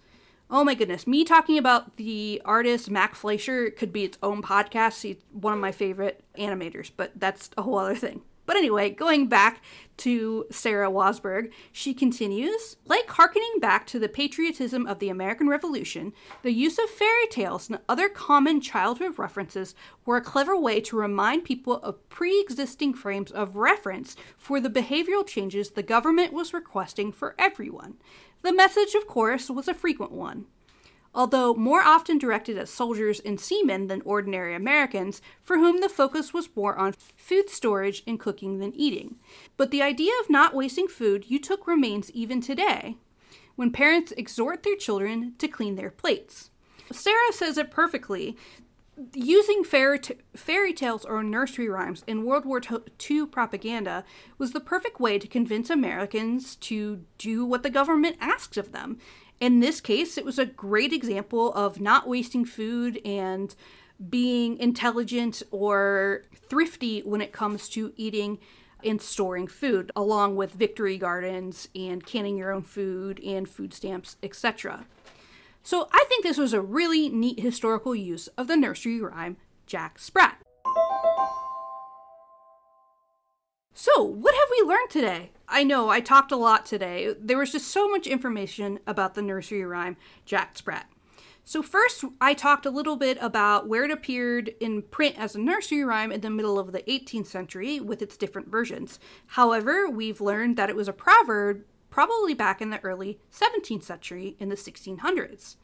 Oh 0.51 0.65
my 0.65 0.75
goodness, 0.75 1.07
me 1.07 1.25
talking 1.25 1.59
about 1.59 1.97
the 1.97 2.43
artist 2.45 2.91
Max 2.91 3.19
Fleischer 3.19 3.71
could 3.71 3.93
be 3.93 4.05
its 4.05 4.19
own 4.23 4.43
podcast. 4.43 5.03
He's 5.03 5.17
one 5.33 5.53
of 5.53 5.61
my 5.61 5.73
favorite 5.73 6.25
animators, 6.39 6.91
but 6.97 7.13
that's 7.17 7.51
a 7.57 7.63
whole 7.63 7.79
other 7.79 7.97
thing. 7.97 8.23
But 8.47 8.57
anyway, 8.57 8.91
going 8.91 9.27
back 9.27 9.61
to 9.99 10.47
Sarah 10.51 10.91
Wassberg, 10.91 11.51
she 11.73 11.93
continues 11.93 12.77
Like 12.87 13.09
harkening 13.09 13.61
back 13.61 13.87
to 13.89 13.99
the 13.99 14.09
patriotism 14.09 14.87
of 14.87 15.01
the 15.01 15.09
American 15.09 15.49
Revolution, 15.49 16.13
the 16.43 16.53
use 16.53 16.79
of 16.79 16.89
fairy 16.89 17.27
tales 17.29 17.69
and 17.69 17.81
other 17.89 18.09
common 18.09 18.61
childhood 18.61 19.19
references 19.19 19.75
were 20.05 20.17
a 20.17 20.23
clever 20.23 20.57
way 20.57 20.81
to 20.83 20.97
remind 20.97 21.45
people 21.45 21.75
of 21.79 22.09
pre 22.09 22.41
existing 22.41 22.95
frames 22.95 23.33
of 23.33 23.57
reference 23.57 24.17
for 24.37 24.61
the 24.61 24.71
behavioral 24.71 25.27
changes 25.27 25.71
the 25.71 25.83
government 25.83 26.33
was 26.33 26.55
requesting 26.55 27.11
for 27.11 27.35
everyone. 27.39 27.95
The 28.43 28.53
message, 28.53 28.95
of 28.95 29.07
course, 29.07 29.51
was 29.51 29.67
a 29.67 29.75
frequent 29.75 30.13
one 30.13 30.47
although 31.17 31.55
more 31.55 31.81
often 31.81 32.19
directed 32.19 32.59
at 32.59 32.69
soldiers 32.69 33.21
and 33.21 33.41
seamen 33.41 33.87
than 33.87 34.03
ordinary 34.03 34.55
Americans, 34.55 35.23
for 35.43 35.57
whom 35.57 35.81
the 35.81 35.89
focus 35.89 36.35
was 36.35 36.55
more 36.55 36.77
on 36.77 36.93
food 37.17 37.49
storage 37.49 38.03
and 38.07 38.21
cooking 38.21 38.59
than 38.59 38.75
eating. 38.75 39.17
But 39.57 39.71
the 39.71 39.83
idea 39.83 40.13
of 40.21 40.31
not 40.31 40.55
wasting 40.55 40.87
food 40.87 41.25
you 41.29 41.41
took 41.41 41.67
remains 41.67 42.11
even 42.11 42.43
today, 42.43 42.99
when 43.57 43.73
parents 43.73 44.13
exhort 44.13 44.63
their 44.63 44.77
children 44.77 45.33
to 45.39 45.49
clean 45.49 45.77
their 45.77 45.91
plates. 45.91 46.51
Sarah 46.93 47.33
says 47.33 47.57
it 47.57 47.71
perfectly. 47.71 48.37
Using 49.15 49.63
fairy, 49.65 49.99
t- 49.99 50.15
fairy 50.35 50.73
tales 50.73 51.05
or 51.05 51.23
nursery 51.23 51.69
rhymes 51.69 52.03
in 52.07 52.25
World 52.25 52.47
War 52.47 52.63
II 53.11 53.27
propaganda 53.27 54.05
was 54.39 54.53
the 54.53 54.61
perfect 54.61 55.01
way 55.01 55.19
to 55.19 55.29
convince 55.29 55.69
Americans 55.69 56.57
to 56.57 57.05
do 57.19 57.45
what 57.45 57.63
the 57.63 57.69
government 57.69 58.17
asked 58.21 58.57
of 58.57 58.73
them 58.73 58.99
in 59.41 59.61
this 59.61 59.81
case, 59.81 60.17
it 60.17 60.25
was 60.25 60.39
a 60.39 60.47
great 60.47 60.93
example 60.93 61.53
of 61.53 61.81
not 61.81 62.09
wasting 62.09 62.45
food 62.45 63.01
and 63.05 63.55
being 64.09 64.59
intelligent 64.59 65.43
or 65.51 66.23
thrifty 66.49 67.01
when 67.01 67.21
it 67.21 67.33
comes 67.33 67.69
to 67.71 67.93
eating 67.97 68.39
and 68.85 69.01
storing 69.01 69.47
food, 69.47 69.91
along 69.97 70.37
with 70.37 70.53
victory 70.53 70.99
gardens 70.99 71.69
and 71.75 72.05
canning 72.05 72.37
your 72.37 72.53
own 72.53 72.63
food 72.63 73.21
and 73.21 73.49
food 73.49 73.73
stamps, 73.73 74.17
etc. 74.23 74.87
So 75.63 75.89
I 75.93 76.05
think 76.09 76.23
this 76.23 76.39
was 76.39 76.53
a 76.53 76.61
really 76.61 77.09
neat 77.09 77.41
historical 77.41 77.95
use 77.95 78.29
of 78.39 78.47
the 78.47 78.57
nursery 78.57 79.01
rhyme 79.01 79.37
Jack 79.67 79.99
Sprat. 79.99 80.39
So, 83.79 84.03
what 84.03 84.35
have 84.35 84.49
we 84.51 84.67
learned 84.67 84.89
today? 84.89 85.33
I 85.47 85.63
know 85.63 85.91
I 85.91 86.01
talked 86.01 86.33
a 86.33 86.37
lot 86.37 86.65
today. 86.65 87.15
There 87.21 87.37
was 87.37 87.53
just 87.53 87.69
so 87.69 87.91
much 87.91 88.07
information 88.07 88.79
about 88.87 89.13
the 89.13 89.21
nursery 89.21 89.67
rhyme 89.67 89.99
Jack 90.25 90.57
Sprat. 90.57 90.87
So, 91.45 91.61
first, 91.61 92.03
I 92.19 92.33
talked 92.33 92.65
a 92.65 92.71
little 92.71 92.97
bit 92.97 93.19
about 93.21 93.69
where 93.69 93.85
it 93.85 93.91
appeared 93.91 94.55
in 94.61 94.81
print 94.81 95.19
as 95.19 95.35
a 95.35 95.41
nursery 95.41 95.85
rhyme 95.85 96.11
in 96.11 96.23
the 96.23 96.31
middle 96.31 96.59
of 96.59 96.73
the 96.73 96.85
18th 96.85 97.27
century 97.27 97.79
with 97.79 98.01
its 98.01 98.17
different 98.17 98.49
versions. 98.49 98.99
However, 99.27 99.91
we've 99.91 100.23
learned 100.23 100.57
that 100.57 100.71
it 100.71 100.75
was 100.75 100.89
a 100.89 100.95
proverb 100.95 101.63
probably 101.91 102.33
back 102.33 102.63
in 102.63 102.71
the 102.71 102.81
early 102.83 103.19
17th 103.31 103.83
century 103.83 104.37
in 104.39 104.49
the 104.49 104.57
1600s. 104.57 105.57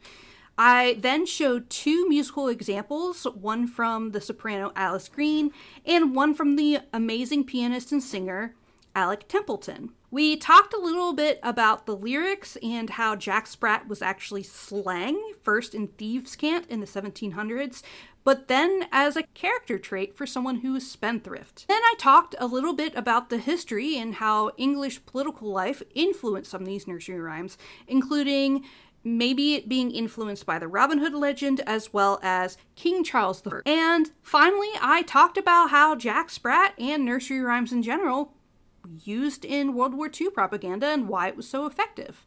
I 0.57 0.97
then 0.99 1.25
showed 1.25 1.69
two 1.69 2.07
musical 2.07 2.47
examples, 2.47 3.23
one 3.23 3.67
from 3.67 4.11
the 4.11 4.21
soprano 4.21 4.71
Alice 4.75 5.09
Green 5.09 5.51
and 5.85 6.15
one 6.15 6.33
from 6.33 6.55
the 6.55 6.79
amazing 6.91 7.45
pianist 7.45 7.91
and 7.91 8.03
singer 8.03 8.55
Alec 8.95 9.27
Templeton. 9.27 9.89
We 10.11 10.37
talked 10.37 10.75
a 10.75 10.79
little 10.79 11.13
bit 11.13 11.39
about 11.41 11.87
the 11.87 11.95
lyrics 11.95 12.55
and 12.61 12.91
how 12.91 13.15
Jack 13.15 13.47
Sprat 13.47 13.87
was 13.87 14.03
actually 14.03 14.43
slang, 14.43 15.19
first 15.41 15.73
in 15.73 15.87
Thieves' 15.87 16.35
Cant 16.35 16.67
in 16.69 16.81
the 16.81 16.85
1700s, 16.85 17.81
but 18.23 18.47
then 18.47 18.87
as 18.91 19.17
a 19.17 19.23
character 19.33 19.79
trait 19.79 20.15
for 20.15 20.27
someone 20.27 20.57
who 20.57 20.75
is 20.75 20.89
spendthrift. 20.89 21.65
Then 21.67 21.81
I 21.81 21.95
talked 21.97 22.35
a 22.37 22.45
little 22.45 22.73
bit 22.73 22.93
about 22.95 23.31
the 23.31 23.39
history 23.39 23.97
and 23.97 24.15
how 24.15 24.51
English 24.55 25.03
political 25.07 25.51
life 25.51 25.81
influenced 25.95 26.51
some 26.51 26.61
of 26.61 26.67
these 26.67 26.87
nursery 26.87 27.19
rhymes, 27.19 27.57
including 27.87 28.63
maybe 29.03 29.55
it 29.55 29.69
being 29.69 29.91
influenced 29.91 30.45
by 30.45 30.59
the 30.59 30.67
Robin 30.67 30.99
Hood 30.99 31.13
legend 31.13 31.61
as 31.65 31.93
well 31.93 32.19
as 32.21 32.57
King 32.75 33.03
Charles 33.03 33.41
III. 33.45 33.61
And 33.65 34.11
finally, 34.21 34.69
I 34.81 35.01
talked 35.03 35.37
about 35.37 35.69
how 35.69 35.95
Jack 35.95 36.29
Sprat 36.29 36.73
and 36.79 37.05
nursery 37.05 37.41
rhymes 37.41 37.71
in 37.71 37.83
general 37.83 38.33
used 39.03 39.45
in 39.45 39.73
World 39.73 39.93
War 39.93 40.09
II 40.09 40.29
propaganda 40.29 40.87
and 40.87 41.07
why 41.07 41.27
it 41.27 41.37
was 41.37 41.47
so 41.47 41.65
effective. 41.65 42.23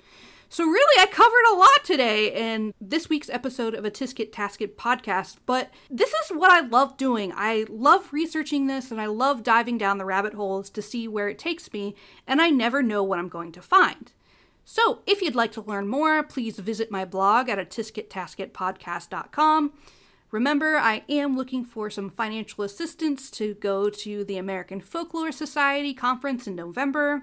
So, 0.48 0.64
really, 0.64 1.02
I 1.02 1.06
covered 1.06 1.52
a 1.52 1.56
lot 1.56 1.84
today 1.84 2.54
in 2.54 2.72
this 2.80 3.08
week's 3.08 3.28
episode 3.28 3.74
of 3.74 3.84
a 3.84 3.90
Tisket 3.90 4.30
Tasket 4.30 4.76
podcast, 4.76 5.38
but 5.44 5.70
this 5.90 6.10
is 6.10 6.36
what 6.36 6.52
I 6.52 6.60
love 6.60 6.96
doing. 6.96 7.32
I 7.34 7.66
love 7.68 8.12
researching 8.12 8.68
this 8.68 8.92
and 8.92 9.00
I 9.00 9.06
love 9.06 9.42
diving 9.42 9.76
down 9.76 9.98
the 9.98 10.04
rabbit 10.04 10.34
holes 10.34 10.70
to 10.70 10.82
see 10.82 11.08
where 11.08 11.28
it 11.28 11.38
takes 11.40 11.72
me, 11.72 11.96
and 12.28 12.40
I 12.40 12.50
never 12.50 12.80
know 12.80 13.02
what 13.02 13.18
I'm 13.18 13.28
going 13.28 13.50
to 13.52 13.60
find. 13.60 14.12
So, 14.68 15.02
if 15.06 15.22
you'd 15.22 15.36
like 15.36 15.52
to 15.52 15.60
learn 15.60 15.86
more, 15.86 16.24
please 16.24 16.58
visit 16.58 16.90
my 16.90 17.04
blog 17.04 17.48
at 17.48 17.60
a 17.60 17.64
tiskettasketpodcast.com. 17.64 19.72
Remember, 20.32 20.76
I 20.76 21.04
am 21.08 21.36
looking 21.36 21.64
for 21.64 21.88
some 21.88 22.10
financial 22.10 22.64
assistance 22.64 23.30
to 23.30 23.54
go 23.54 23.88
to 23.88 24.24
the 24.24 24.38
American 24.38 24.80
Folklore 24.80 25.30
Society 25.30 25.94
conference 25.94 26.48
in 26.48 26.56
November. 26.56 27.22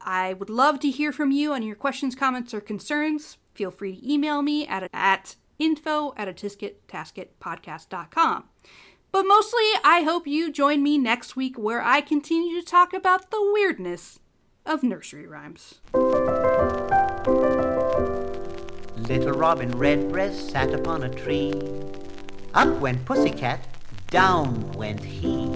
I 0.00 0.34
would 0.34 0.48
love 0.48 0.78
to 0.78 0.88
hear 0.88 1.10
from 1.10 1.32
you 1.32 1.52
on 1.52 1.64
your 1.64 1.74
questions, 1.74 2.14
comments, 2.14 2.54
or 2.54 2.60
concerns. 2.60 3.38
Feel 3.52 3.72
free 3.72 3.96
to 3.96 4.12
email 4.12 4.42
me 4.42 4.64
at, 4.68 4.88
at 4.92 5.34
info 5.58 6.14
at 6.16 6.28
a 6.28 6.32
tiskettasketpodcast.com. 6.32 8.44
But 9.10 9.24
mostly, 9.24 9.64
I 9.82 10.04
hope 10.04 10.28
you 10.28 10.52
join 10.52 10.84
me 10.84 10.98
next 10.98 11.34
week 11.34 11.58
where 11.58 11.82
I 11.82 12.00
continue 12.00 12.60
to 12.60 12.64
talk 12.64 12.92
about 12.92 13.32
the 13.32 13.50
weirdness 13.52 14.20
of 14.66 14.82
nursery 14.82 15.26
rhymes. 15.26 15.76
Little 18.96 19.32
Robin 19.32 19.70
Redbreast 19.78 20.50
sat 20.50 20.74
upon 20.74 21.04
a 21.04 21.08
tree. 21.08 21.52
Up 22.54 22.68
went 22.80 23.04
Pussycat, 23.04 23.66
down 24.08 24.72
went 24.72 25.04
he. 25.04 25.46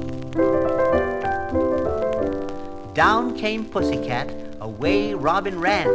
Down 2.94 3.36
came 3.36 3.64
Pussycat, 3.64 4.32
away 4.60 5.14
Robin 5.14 5.58
ran. 5.60 5.86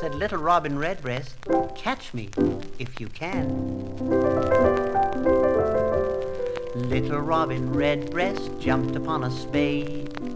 Said 0.00 0.14
little 0.14 0.38
Robin 0.38 0.78
Redbreast, 0.78 1.36
catch 1.74 2.12
me 2.14 2.28
if 2.78 3.00
you 3.00 3.08
can. 3.08 3.96
Little 6.74 7.20
Robin 7.20 7.72
Redbreast 7.72 8.50
jumped 8.60 8.96
upon 8.96 9.24
a 9.24 9.30
spade. 9.30 10.33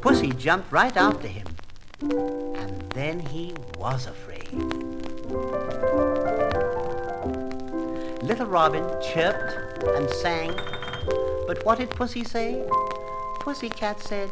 Pussy 0.00 0.30
jumped 0.30 0.70
right 0.70 0.96
after 0.96 1.26
him, 1.26 1.46
and 2.00 2.90
then 2.92 3.18
he 3.18 3.52
was 3.76 4.06
afraid. 4.06 4.52
Little 8.22 8.46
Robin 8.46 8.84
chirped 9.02 9.82
and 9.82 10.08
sang, 10.10 10.54
but 11.46 11.64
what 11.64 11.78
did 11.78 11.90
Pussy 11.90 12.24
say? 12.24 12.64
Pussy 13.40 13.68
Cat 13.68 14.00
said, 14.00 14.30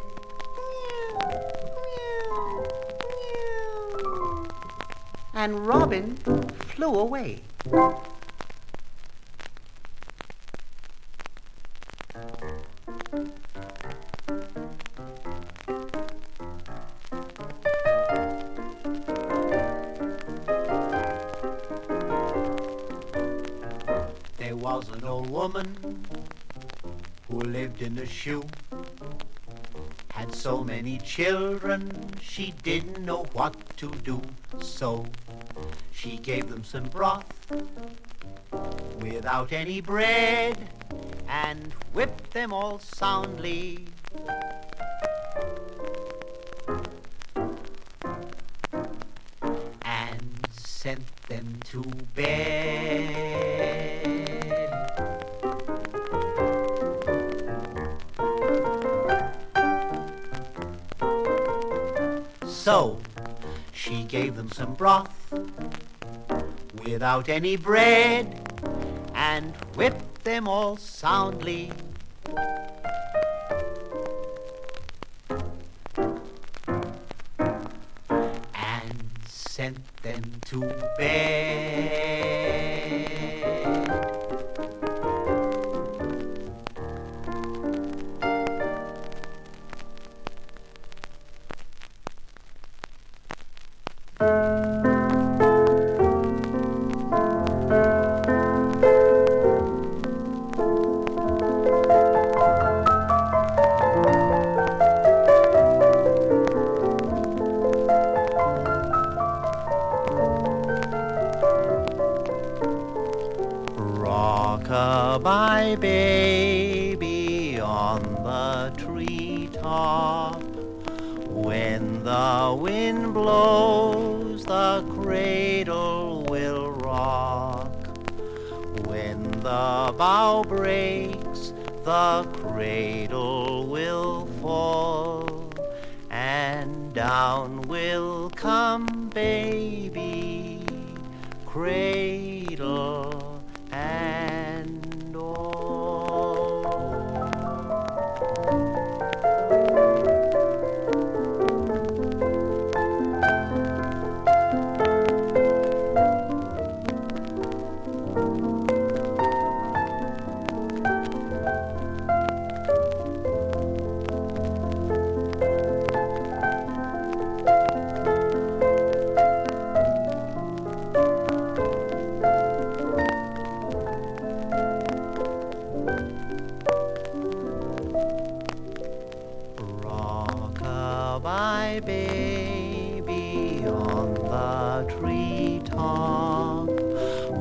and 5.33 5.67
Robin 5.67 6.15
flew 6.15 6.95
away. 6.95 7.41
Children, 30.97 32.11
she 32.21 32.53
didn't 32.63 32.99
know 33.03 33.25
what 33.33 33.55
to 33.77 33.91
do. 34.03 34.21
So 34.59 35.05
she 35.91 36.17
gave 36.17 36.49
them 36.49 36.63
some 36.63 36.85
broth 36.85 37.33
without 38.99 39.51
any 39.51 39.81
bread 39.81 40.69
and 41.27 41.73
whipped 41.93 42.31
them 42.31 42.53
all 42.53 42.79
soundly. 42.79 43.87
And 49.83 50.47
sent 50.51 51.15
them 51.27 51.59
to 51.65 51.81
bed. 52.15 53.46
Them 64.47 64.65
some 64.65 64.73
broth 64.75 65.33
without 66.83 67.29
any 67.29 67.55
bread 67.55 68.39
and 69.15 69.53
whipped 69.75 70.23
them 70.23 70.47
all 70.47 70.77
soundly. 70.77 71.71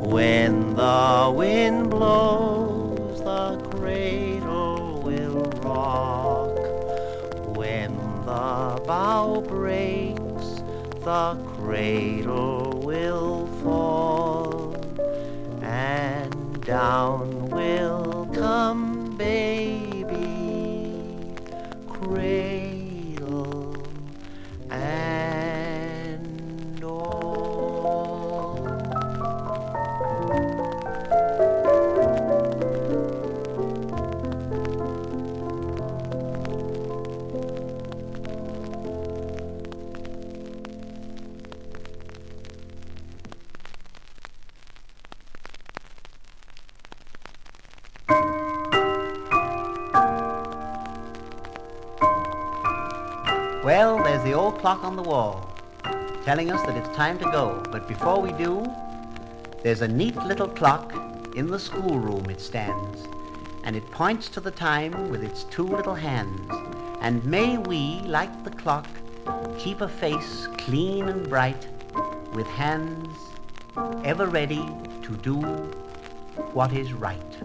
When 0.06 0.76
the 0.76 1.32
wind 1.34 1.90
blows, 1.90 3.18
the 3.18 3.58
cradle 3.72 5.02
will 5.02 5.42
rock. 5.64 6.56
When 7.56 7.96
the 8.24 8.80
bough 8.86 9.40
breaks, 9.48 10.62
the 11.02 11.36
cradle 11.56 12.80
will 12.84 13.48
fall, 13.64 14.76
and 15.60 16.64
down 16.64 17.48
will 17.48 17.95
Well, 53.66 54.00
there's 54.00 54.22
the 54.22 54.32
old 54.32 54.60
clock 54.60 54.84
on 54.84 54.94
the 54.94 55.02
wall, 55.02 55.50
telling 56.24 56.52
us 56.52 56.62
that 56.66 56.76
it's 56.76 56.96
time 56.96 57.18
to 57.18 57.24
go. 57.24 57.64
But 57.72 57.88
before 57.88 58.22
we 58.22 58.30
do, 58.30 58.64
there's 59.64 59.82
a 59.82 59.88
neat 59.88 60.14
little 60.14 60.46
clock 60.46 60.94
in 61.34 61.48
the 61.48 61.58
schoolroom 61.58 62.30
it 62.30 62.40
stands, 62.40 63.08
and 63.64 63.74
it 63.74 63.90
points 63.90 64.28
to 64.28 64.40
the 64.40 64.52
time 64.52 65.10
with 65.10 65.24
its 65.24 65.42
two 65.42 65.66
little 65.66 65.96
hands. 65.96 66.48
And 67.00 67.24
may 67.24 67.58
we, 67.58 68.02
like 68.02 68.44
the 68.44 68.50
clock, 68.50 68.86
keep 69.58 69.80
a 69.80 69.88
face 69.88 70.46
clean 70.58 71.08
and 71.08 71.28
bright, 71.28 71.66
with 72.34 72.46
hands 72.46 73.18
ever 74.04 74.26
ready 74.28 74.64
to 75.02 75.16
do 75.22 75.40
what 76.52 76.72
is 76.72 76.92
right. 76.92 77.35